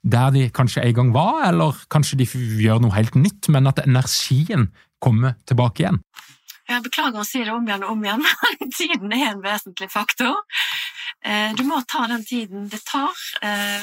[0.00, 2.26] der de kanskje en gang var, eller kanskje de
[2.64, 6.00] gjør noe helt nytt, men at energien kommer tilbake igjen?
[6.70, 9.90] Jeg beklager å si det om igjen og om igjen, men tiden er en vesentlig
[9.92, 10.38] faktor.
[11.20, 13.12] Eh, du må ta den tiden det tar
[13.44, 13.82] eh,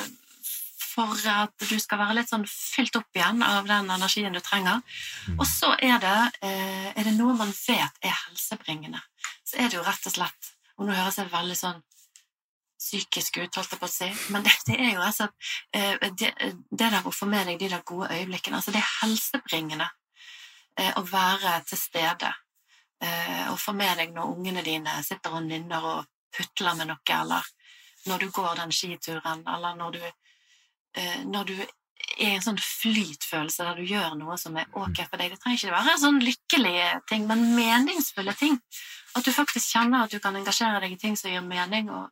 [0.98, 4.82] for at du skal være litt sånn fylt opp igjen av den energien du trenger.
[5.28, 5.36] Mm.
[5.38, 6.18] Og så er det,
[6.48, 9.02] eh, er det noe man vet er helsebringende.
[9.46, 11.80] Så er det jo rett og slett Og nå høres jeg veldig sånn
[12.78, 15.26] psykisk ut, holdt jeg på å si, men det, det er jo altså
[15.74, 19.88] det, det der å få med deg de der gode øyeblikkene altså Det er helsebringende
[20.78, 22.30] eh, å være til stede.
[23.50, 26.06] Og få med deg når ungene dine sitter og nynner og
[26.38, 27.50] putler med noe, eller
[28.06, 30.27] når du går den skituren, eller når du Eh,
[31.28, 31.58] når du
[32.18, 35.34] er en sånn flytfølelse der du gjør noe som er ok for deg.
[35.34, 38.58] Det trenger ikke være sånn lykkelige ting, men meningsfulle ting.
[39.18, 42.10] At du faktisk kjenner at du kan engasjere deg i ting som gir mening, og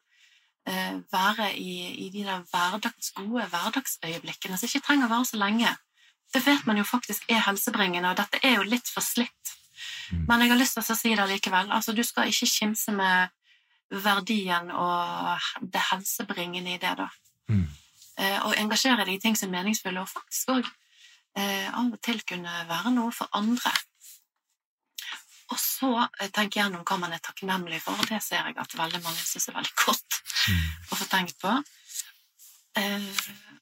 [0.70, 1.76] uh, være i,
[2.06, 5.76] i, de der hverdags, gode hverdagsøyeblikkene som ikke trenger å vare så lenge.
[6.34, 9.56] det vet man jo faktisk er helsebringende, og dette er jo litt for slitt.
[10.12, 10.26] Mm.
[10.28, 11.72] Men jeg har lyst til å si det likevel.
[11.72, 13.30] Altså, du skal ikke kimse med
[14.04, 17.08] verdien og det helsebringende i det, da.
[17.48, 17.70] Mm.
[18.16, 20.68] Eh, og engasjere deg i ting som er meningsfulle, og faktisk òg
[21.36, 23.74] eh, av og til kunne være noe for andre.
[25.52, 28.78] Og så eh, tenke gjennom hva man er takknemlig for, og det ser jeg at
[28.80, 30.66] veldig mange syns er veldig godt Mm.
[30.94, 31.52] å få tenkt på.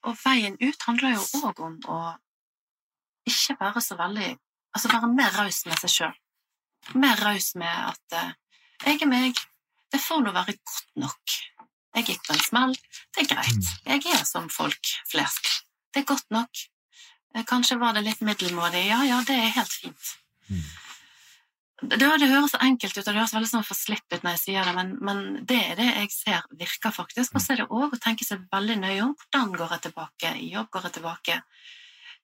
[0.03, 1.99] Og veien ut handler jo òg om å
[3.29, 4.33] ikke være så veldig
[4.73, 6.15] Altså være mer raus med seg sjøl.
[6.97, 8.15] Mer raus med at
[8.83, 9.37] jeg er meg,
[9.93, 11.35] det får nå være godt nok.
[11.93, 12.77] Jeg gikk på en smell,
[13.13, 13.73] det er greit.
[13.85, 15.49] Jeg er som folk flest.
[15.93, 16.63] Det er godt nok.
[17.35, 18.87] Eh, Kanskje var det litt middelmådig.
[18.89, 20.15] Ja, ja, det er helt fint.
[20.49, 20.63] Mm.
[21.83, 24.41] Det, det høres så enkelt ut, og det høres veldig sånn forslipp ut når jeg
[24.45, 27.35] sier det, men, men det er det jeg ser virker faktisk.
[27.35, 30.35] Og så er det òg å tenke seg veldig nøye om hvordan går jeg tilbake
[30.39, 31.39] i jobb, går jeg tilbake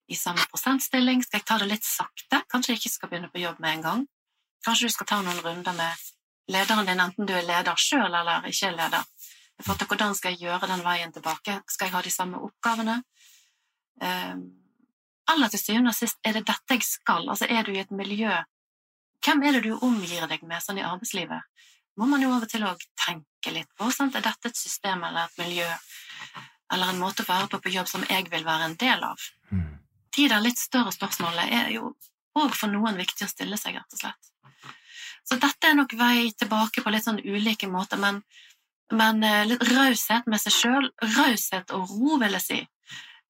[0.10, 3.44] i samme prosentstilling, skal jeg ta det litt sakte, kanskje jeg ikke skal begynne på
[3.44, 4.08] jobb med en gang.
[4.66, 6.08] Kanskje du skal ta noen runder med
[6.50, 9.06] lederen din, enten du er leder sjøl eller ikke er leder.
[9.60, 11.60] Forhold hvordan skal jeg gjøre den veien tilbake?
[11.68, 13.02] Skal jeg ha de samme oppgavene?
[14.00, 17.28] Aller eller til syvende og sist, er det dette jeg skal?
[17.30, 18.32] Altså, er du i et miljø
[19.26, 21.66] Hvem er det du omgir deg med sånn i arbeidslivet?
[22.00, 23.90] Må man jo av og til òg tenke litt på.
[23.92, 24.16] Sant?
[24.16, 25.68] Er dette et system eller et miljø
[26.72, 29.26] eller en måte å være på på jobb som jeg vil være en del av?
[29.52, 29.74] Mm.
[30.16, 31.92] De der litt større spørsmålene er jo
[32.40, 34.32] òg for noen viktig å stille seg, rett og slett.
[35.28, 38.22] Så dette er nok vei tilbake på litt sånn ulike måter, men,
[38.96, 42.62] men eh, litt raushet med seg sjøl, raushet og ro, vil jeg si,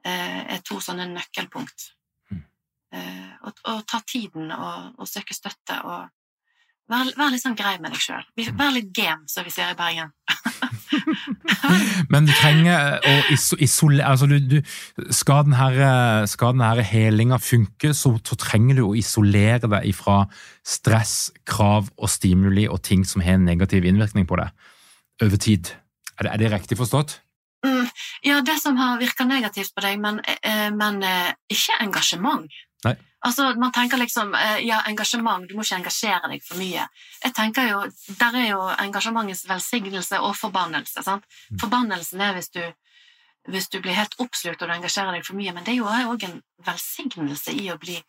[0.08, 1.92] eh, er to sånne nøkkelpunkt.
[2.32, 2.46] Mm.
[2.94, 6.10] Eh, Og, og ta tiden og, og søke støtte og
[6.92, 8.26] være, vær, litt sånn grei med deg sjøl.
[8.36, 10.12] Være litt game, som vi sier i Bergen.
[12.12, 13.14] Men du trenger å
[13.64, 14.58] isolere altså du, du,
[15.14, 20.24] Skal denne, den helinga funke, så, så trenger du å isolere deg fra
[20.66, 24.52] stress, krav og stimuli og ting som har en negativ innvirkning på deg
[25.22, 25.74] over tid.
[26.20, 27.20] Er det, er det riktig forstått?
[27.66, 27.88] Mm,
[28.24, 32.52] ja, det som har virka negativt på deg, men, eh, men eh, ikke engasjement.
[32.86, 32.96] Nei.
[33.28, 36.86] Altså, Man tenker liksom eh, ja, engasjement, du må ikke engasjere deg for mye.
[37.24, 37.82] Jeg tenker jo,
[38.22, 41.04] Der er jo engasjementets velsignelse og forbannelse.
[41.04, 41.28] sant?
[41.52, 41.60] Mm.
[41.60, 42.64] Forbannelsen er hvis du,
[43.52, 45.92] hvis du blir helt oppslukt og du engasjerer deg for mye, men det er jo
[46.14, 48.00] òg en velsignelse i å bli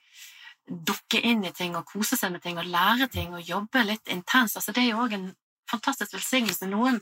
[0.71, 4.07] dukke inn i ting og kose seg med ting og lære ting og jobbe litt
[4.15, 4.61] intenst.
[4.61, 5.31] Altså, det er jo òg en
[5.71, 6.68] fantastisk velsignelse.
[6.71, 7.01] Noen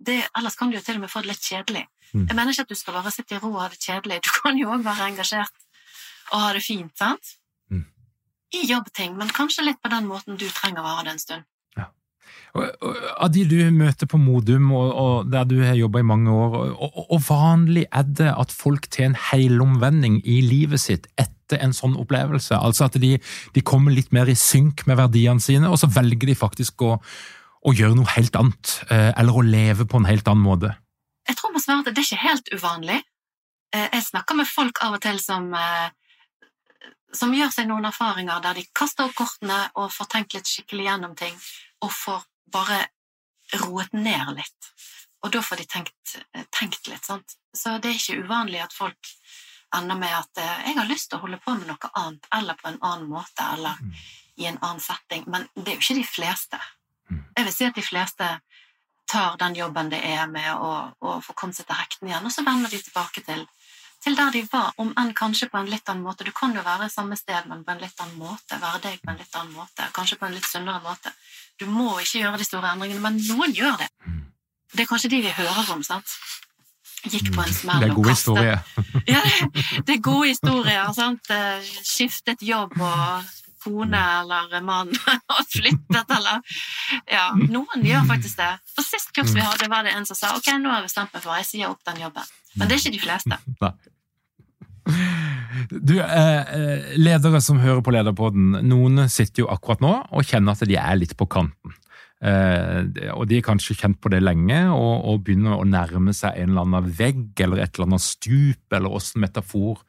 [0.00, 1.84] det, ellers kan du jo til og med få det litt kjedelig.
[2.14, 2.24] Mm.
[2.26, 4.22] Jeg mener ikke at du skal bare sitte i ro og ha det kjedelig.
[4.24, 5.66] Du kan jo òg være engasjert
[6.30, 7.36] og ha det fint, sant?
[7.70, 7.84] Mm.
[8.56, 11.48] I jobbting, men kanskje litt på den måten du trenger å ha det en stund.
[12.50, 16.06] Og, og, av de du møter på Modum, og, og der du har jobba i
[16.06, 16.56] mange år,
[17.06, 21.94] og vanlig er det at folk tar en helomvending i livet sitt etter en sånn
[22.00, 22.58] opplevelse?
[22.58, 23.16] Altså at de,
[23.54, 26.96] de kommer litt mer i synk med verdiene sine, og så velger de faktisk å,
[27.66, 30.76] å gjøre noe helt annet, eh, eller å leve på en helt annen måte?
[31.28, 33.02] Jeg tror må svare at det er ikke helt uvanlig.
[33.72, 35.90] Eh, Jeg snakker med folk av og til som, eh,
[37.12, 40.86] som gjør seg noen erfaringer der de kaster opp kortene og får tenkt litt skikkelig
[40.88, 41.34] gjennom ting,
[41.82, 42.86] og får bare
[43.60, 44.72] roet ned litt.
[45.22, 46.16] Og da får de tenkt,
[46.50, 47.34] tenkt litt, sant.
[47.54, 48.96] Så det er ikke uvanlig at folk
[49.74, 52.68] ender med at 'jeg har lyst til å holde på med noe annet', eller på
[52.68, 53.92] en annen måte, eller Mm.
[54.38, 55.24] i en annen setting.
[55.28, 56.60] Men det er jo ikke de fleste.
[57.10, 57.22] Mm.
[57.36, 58.28] Jeg vil si at de fleste
[59.10, 62.34] tar den jobben det er med å, å få komme seg til hektene igjen, og
[62.34, 63.42] så vender de tilbake til,
[64.04, 66.26] til der de var, om enn kanskje på en litt annen måte.
[66.26, 68.60] Du kan jo være samme sted, men på en litt annen måte.
[68.62, 69.88] Være deg på en litt annen måte.
[69.96, 71.12] Kanskje på en litt sunnere måte.
[71.58, 73.90] Du må ikke gjøre de store endringene, men noen gjør det.
[74.06, 74.22] Mm.
[74.70, 76.14] Det er kanskje de vi hører om, sant?
[77.10, 78.58] Gikk på en smell Det er og gode historier.
[79.14, 80.90] ja, det, det er gode historier.
[80.96, 81.30] Sant?
[81.32, 83.30] Eh, Skiftet jobb og
[83.62, 84.90] kone eller mann
[85.36, 86.40] og flyttet, eller
[87.10, 88.50] Ja, noen gjør faktisk det.
[88.74, 91.14] For sist kurs vi hadde, var det en som sa ok, nå har jeg bestemt
[91.14, 92.36] meg for jeg sier opp den jobben.
[92.56, 93.40] Men det er ikke de fleste.
[93.64, 93.74] Nei.
[95.70, 100.56] Du, eh, eh, ledere som hører på Lederpodden, noen sitter jo akkurat nå og kjenner
[100.56, 101.76] at de er litt på kanten.
[102.20, 106.36] Eh, og de har kanskje kjent på det lenge og, og begynner å nærme seg
[106.36, 109.80] en eller annen vegg eller et eller annet stup, eller åssen metafor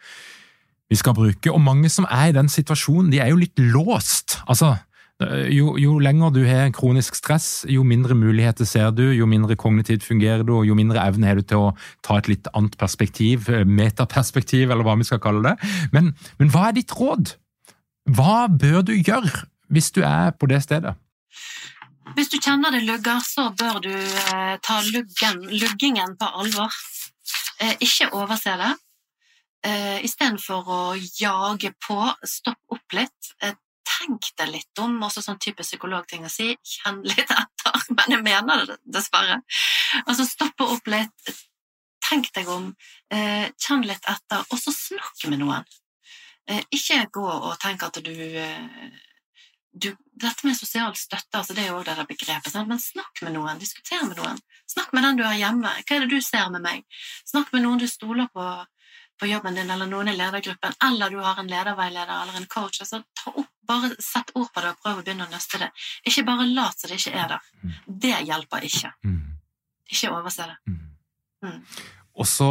[0.91, 1.51] vi skal bruke.
[1.53, 4.41] Og mange som er i den situasjonen, de er jo litt låst.
[4.43, 4.75] Altså,
[5.53, 10.03] jo, jo lenger du har kronisk stress, jo mindre muligheter ser du, jo mindre kognitivt
[10.07, 11.69] fungerer du, og jo mindre evne har du til å
[12.05, 15.71] ta et litt annet perspektiv, eh, metaperspektiv, eller hva vi skal kalle det.
[15.93, 16.11] Men,
[16.41, 17.35] men hva er ditt råd?
[18.17, 20.95] Hva bør du gjøre hvis du er på det stedet?
[22.17, 26.73] Hvis du kjenner det lugger, så bør du eh, ta luggen, luggingen på alvor.
[27.61, 28.73] Eh, ikke overse det.
[29.61, 33.33] Eh, Istedenfor å jage på, stopp opp litt.
[33.43, 33.53] Eh,
[33.91, 36.55] tenk deg litt om, også sånn type psykologting å si.
[36.65, 39.41] Kjenn litt etter, men jeg mener det dessverre.
[40.05, 41.33] Altså stoppe opp litt,
[42.07, 42.71] tenk deg om,
[43.13, 45.67] eh, kjenn litt etter, og så snakk med noen.
[46.49, 48.89] Eh, ikke gå og tenk at du, eh,
[49.71, 52.67] du Dette med sosial støtte, altså det er jo det der begrepet, sant?
[52.69, 54.37] men snakk med noen, diskuter med noen.
[54.69, 55.71] Snakk med den du har hjemme.
[55.81, 56.83] Hva er det du ser med meg?
[57.25, 58.43] Snakk med noen du stoler på
[59.21, 62.81] på jobben din, eller noen i ledergruppen, eller du har en lederveileder eller en coach.
[62.81, 65.67] altså ta opp, Bare sett ord på det og prøv å begynne å nøste det.
[66.09, 67.43] Ikke bare lat som det ikke er der.
[67.61, 67.75] Mm.
[68.03, 68.89] Det hjelper ikke.
[69.05, 69.19] Mm.
[69.93, 70.55] Ikke overse det.
[70.67, 70.79] Mm.
[71.45, 71.59] Mm.
[72.19, 72.47] Og så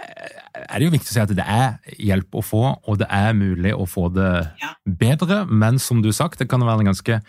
[0.00, 3.32] er det jo viktig å si at det er hjelp å få, og det er
[3.38, 4.74] mulig å få det Ja.
[4.84, 7.20] bedre, men som du sagt, det kan være en ganske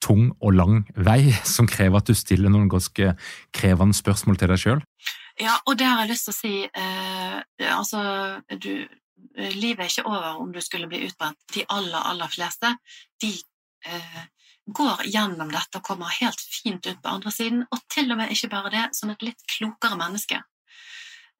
[0.00, 3.16] tung og lang vei som krever at du stiller noen ganske
[3.52, 4.82] krevende spørsmål til deg sjøl.
[5.38, 6.54] Ja, og det har jeg lyst til å si.
[6.66, 8.00] Eh, altså,
[8.50, 8.72] du,
[9.38, 11.38] eh, livet er ikke over om du skulle bli utbrent.
[11.54, 12.72] De aller, aller fleste,
[13.22, 13.30] de
[13.86, 14.20] eh,
[14.74, 18.34] går gjennom dette og kommer helt fint ut på andre siden, og til og med
[18.34, 20.42] ikke bare det, som et litt klokere menneske.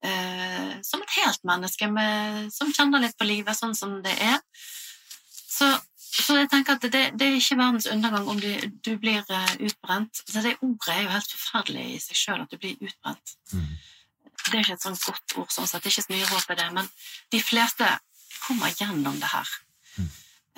[0.05, 4.39] Eh, som et helt menneske med, som kjenner litt på livet sånn som det er.
[4.55, 5.73] Så,
[6.09, 8.49] så jeg tenker at det, det er ikke verdens undergang om du,
[8.85, 10.23] du blir eh, utbrent.
[10.25, 13.35] Så det ordet er jo helt forferdelig i seg sjøl, at du blir utbrent.
[13.53, 13.75] Mm.
[14.49, 15.85] Det er ikke et sånt godt ord, sånn sett.
[15.85, 16.89] Det er ikke så mye håp i det, men
[17.35, 17.91] de fleste
[18.47, 19.53] kommer gjennom det her.
[19.99, 20.09] Mm.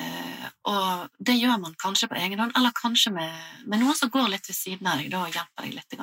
[0.01, 3.35] Uh, og det gjør man kanskje på egen hånd, eller kanskje med,
[3.67, 5.99] med noen som går litt ved siden av deg da, og hjelper deg litt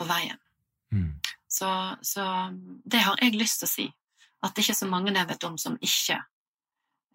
[0.00, 0.42] på veien.
[0.90, 1.14] Mm.
[1.50, 1.70] Så,
[2.02, 2.26] så
[2.84, 3.86] det har jeg lyst til å si.
[4.40, 6.18] At det ikke er så mange jeg vet om som ikke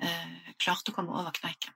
[0.01, 1.73] eh, klarte å komme over kneiken.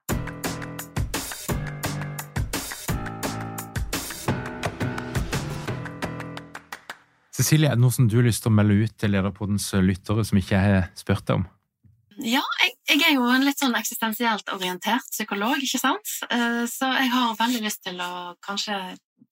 [7.40, 10.26] Cecilie, er det noe som du har lyst til å melde ut til Lederpoddens lyttere
[10.28, 11.46] som ikke har spurt deg om?
[12.20, 16.18] Ja, jeg, jeg er jo en litt sånn eksistensielt orientert psykolog, ikke sant?
[16.28, 18.76] Eh, Så jeg har veldig lyst til å kanskje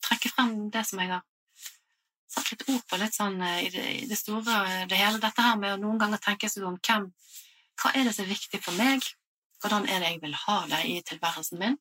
[0.08, 1.26] trekke frem det som jeg har
[2.32, 5.20] satt litt ord på, litt sånn eh, i det, i det store det hele.
[5.20, 7.10] Dette her med å noen ganger tenke seg om hvem
[7.78, 9.06] Hva er det som er viktig for meg?
[9.62, 11.78] Hvordan er det jeg vil ha det i tilværelsen min?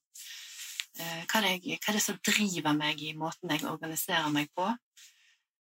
[0.98, 4.50] Eh, Hva er det, hva er det som driver meg i måten jeg organiserer meg
[4.56, 4.68] på?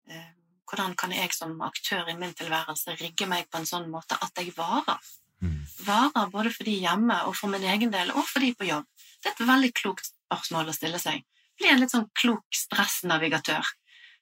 [0.09, 0.29] Eh,
[0.69, 4.37] Hvordan kan jeg som aktør i min tilværelse rigge meg på en sånn måte at
[4.37, 5.01] jeg varer?
[5.41, 5.63] Mm.
[5.87, 8.85] varer både for de hjemme og for min egen del, og for de på jobb?
[9.23, 11.23] Det er et veldig klokt spørsmål å stille seg.
[11.57, 13.65] Bli en litt sånn klok stressnavigatør.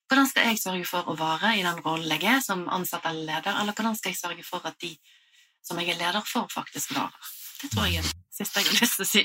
[0.08, 3.28] Hvordan skal jeg sørge for å vare i den rollen jeg er som ansatt eller
[3.28, 4.93] leder, eller hvordan skal jeg sørge for at de
[5.66, 7.34] som jeg er leder for, faktisk varer?
[7.62, 9.24] Det tror jeg er det siste jeg har lyst til å si.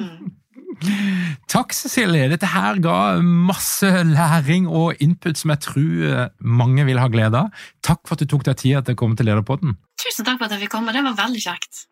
[0.00, 0.34] Mm.
[1.52, 2.28] Takk, Cecilie.
[2.32, 7.44] Dette her ga masse læring og input som jeg tror eh, mange vil ha glede
[7.44, 7.66] av.
[7.86, 9.76] Takk for at du tok deg tid til å komme til Lederpodden.
[10.00, 11.86] Tusen takk for at jeg fikk komme, det var veldig kjekt.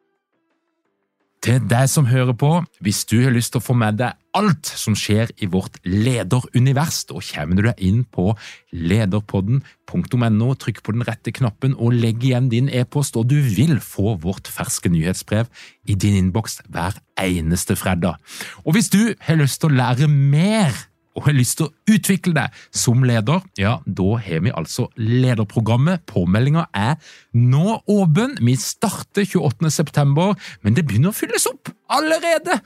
[1.45, 2.49] Til deg som hører på,
[2.81, 7.03] hvis du har lyst til å få med deg alt som skjer i vårt lederunivers,
[7.11, 8.31] da kommer du deg inn på
[8.73, 14.17] lederpodden.no, trykk på den rette knappen og legg igjen din e-post, og du vil få
[14.25, 15.53] vårt ferske nyhetsbrev
[15.85, 18.17] i din innboks hver eneste fredag.
[18.65, 20.73] Og hvis du har lyst til å lære mer
[21.15, 26.05] og har lyst til å utvikle deg som leder, ja, da har vi altså lederprogrammet.
[26.11, 26.99] Påmeldinga er
[27.39, 28.37] nå åpen.
[28.43, 29.71] Vi starter 28.
[29.71, 32.59] september, men det begynner å fylles opp allerede!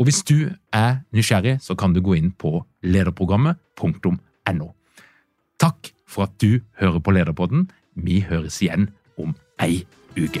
[0.00, 4.70] Og hvis du er nysgjerrig, så kan du gå inn på lederprogrammet.no.
[5.60, 7.68] Takk for at du hører på Lederpodden.
[8.00, 8.88] Vi høres igjen
[9.20, 9.84] om ei
[10.16, 10.40] uke.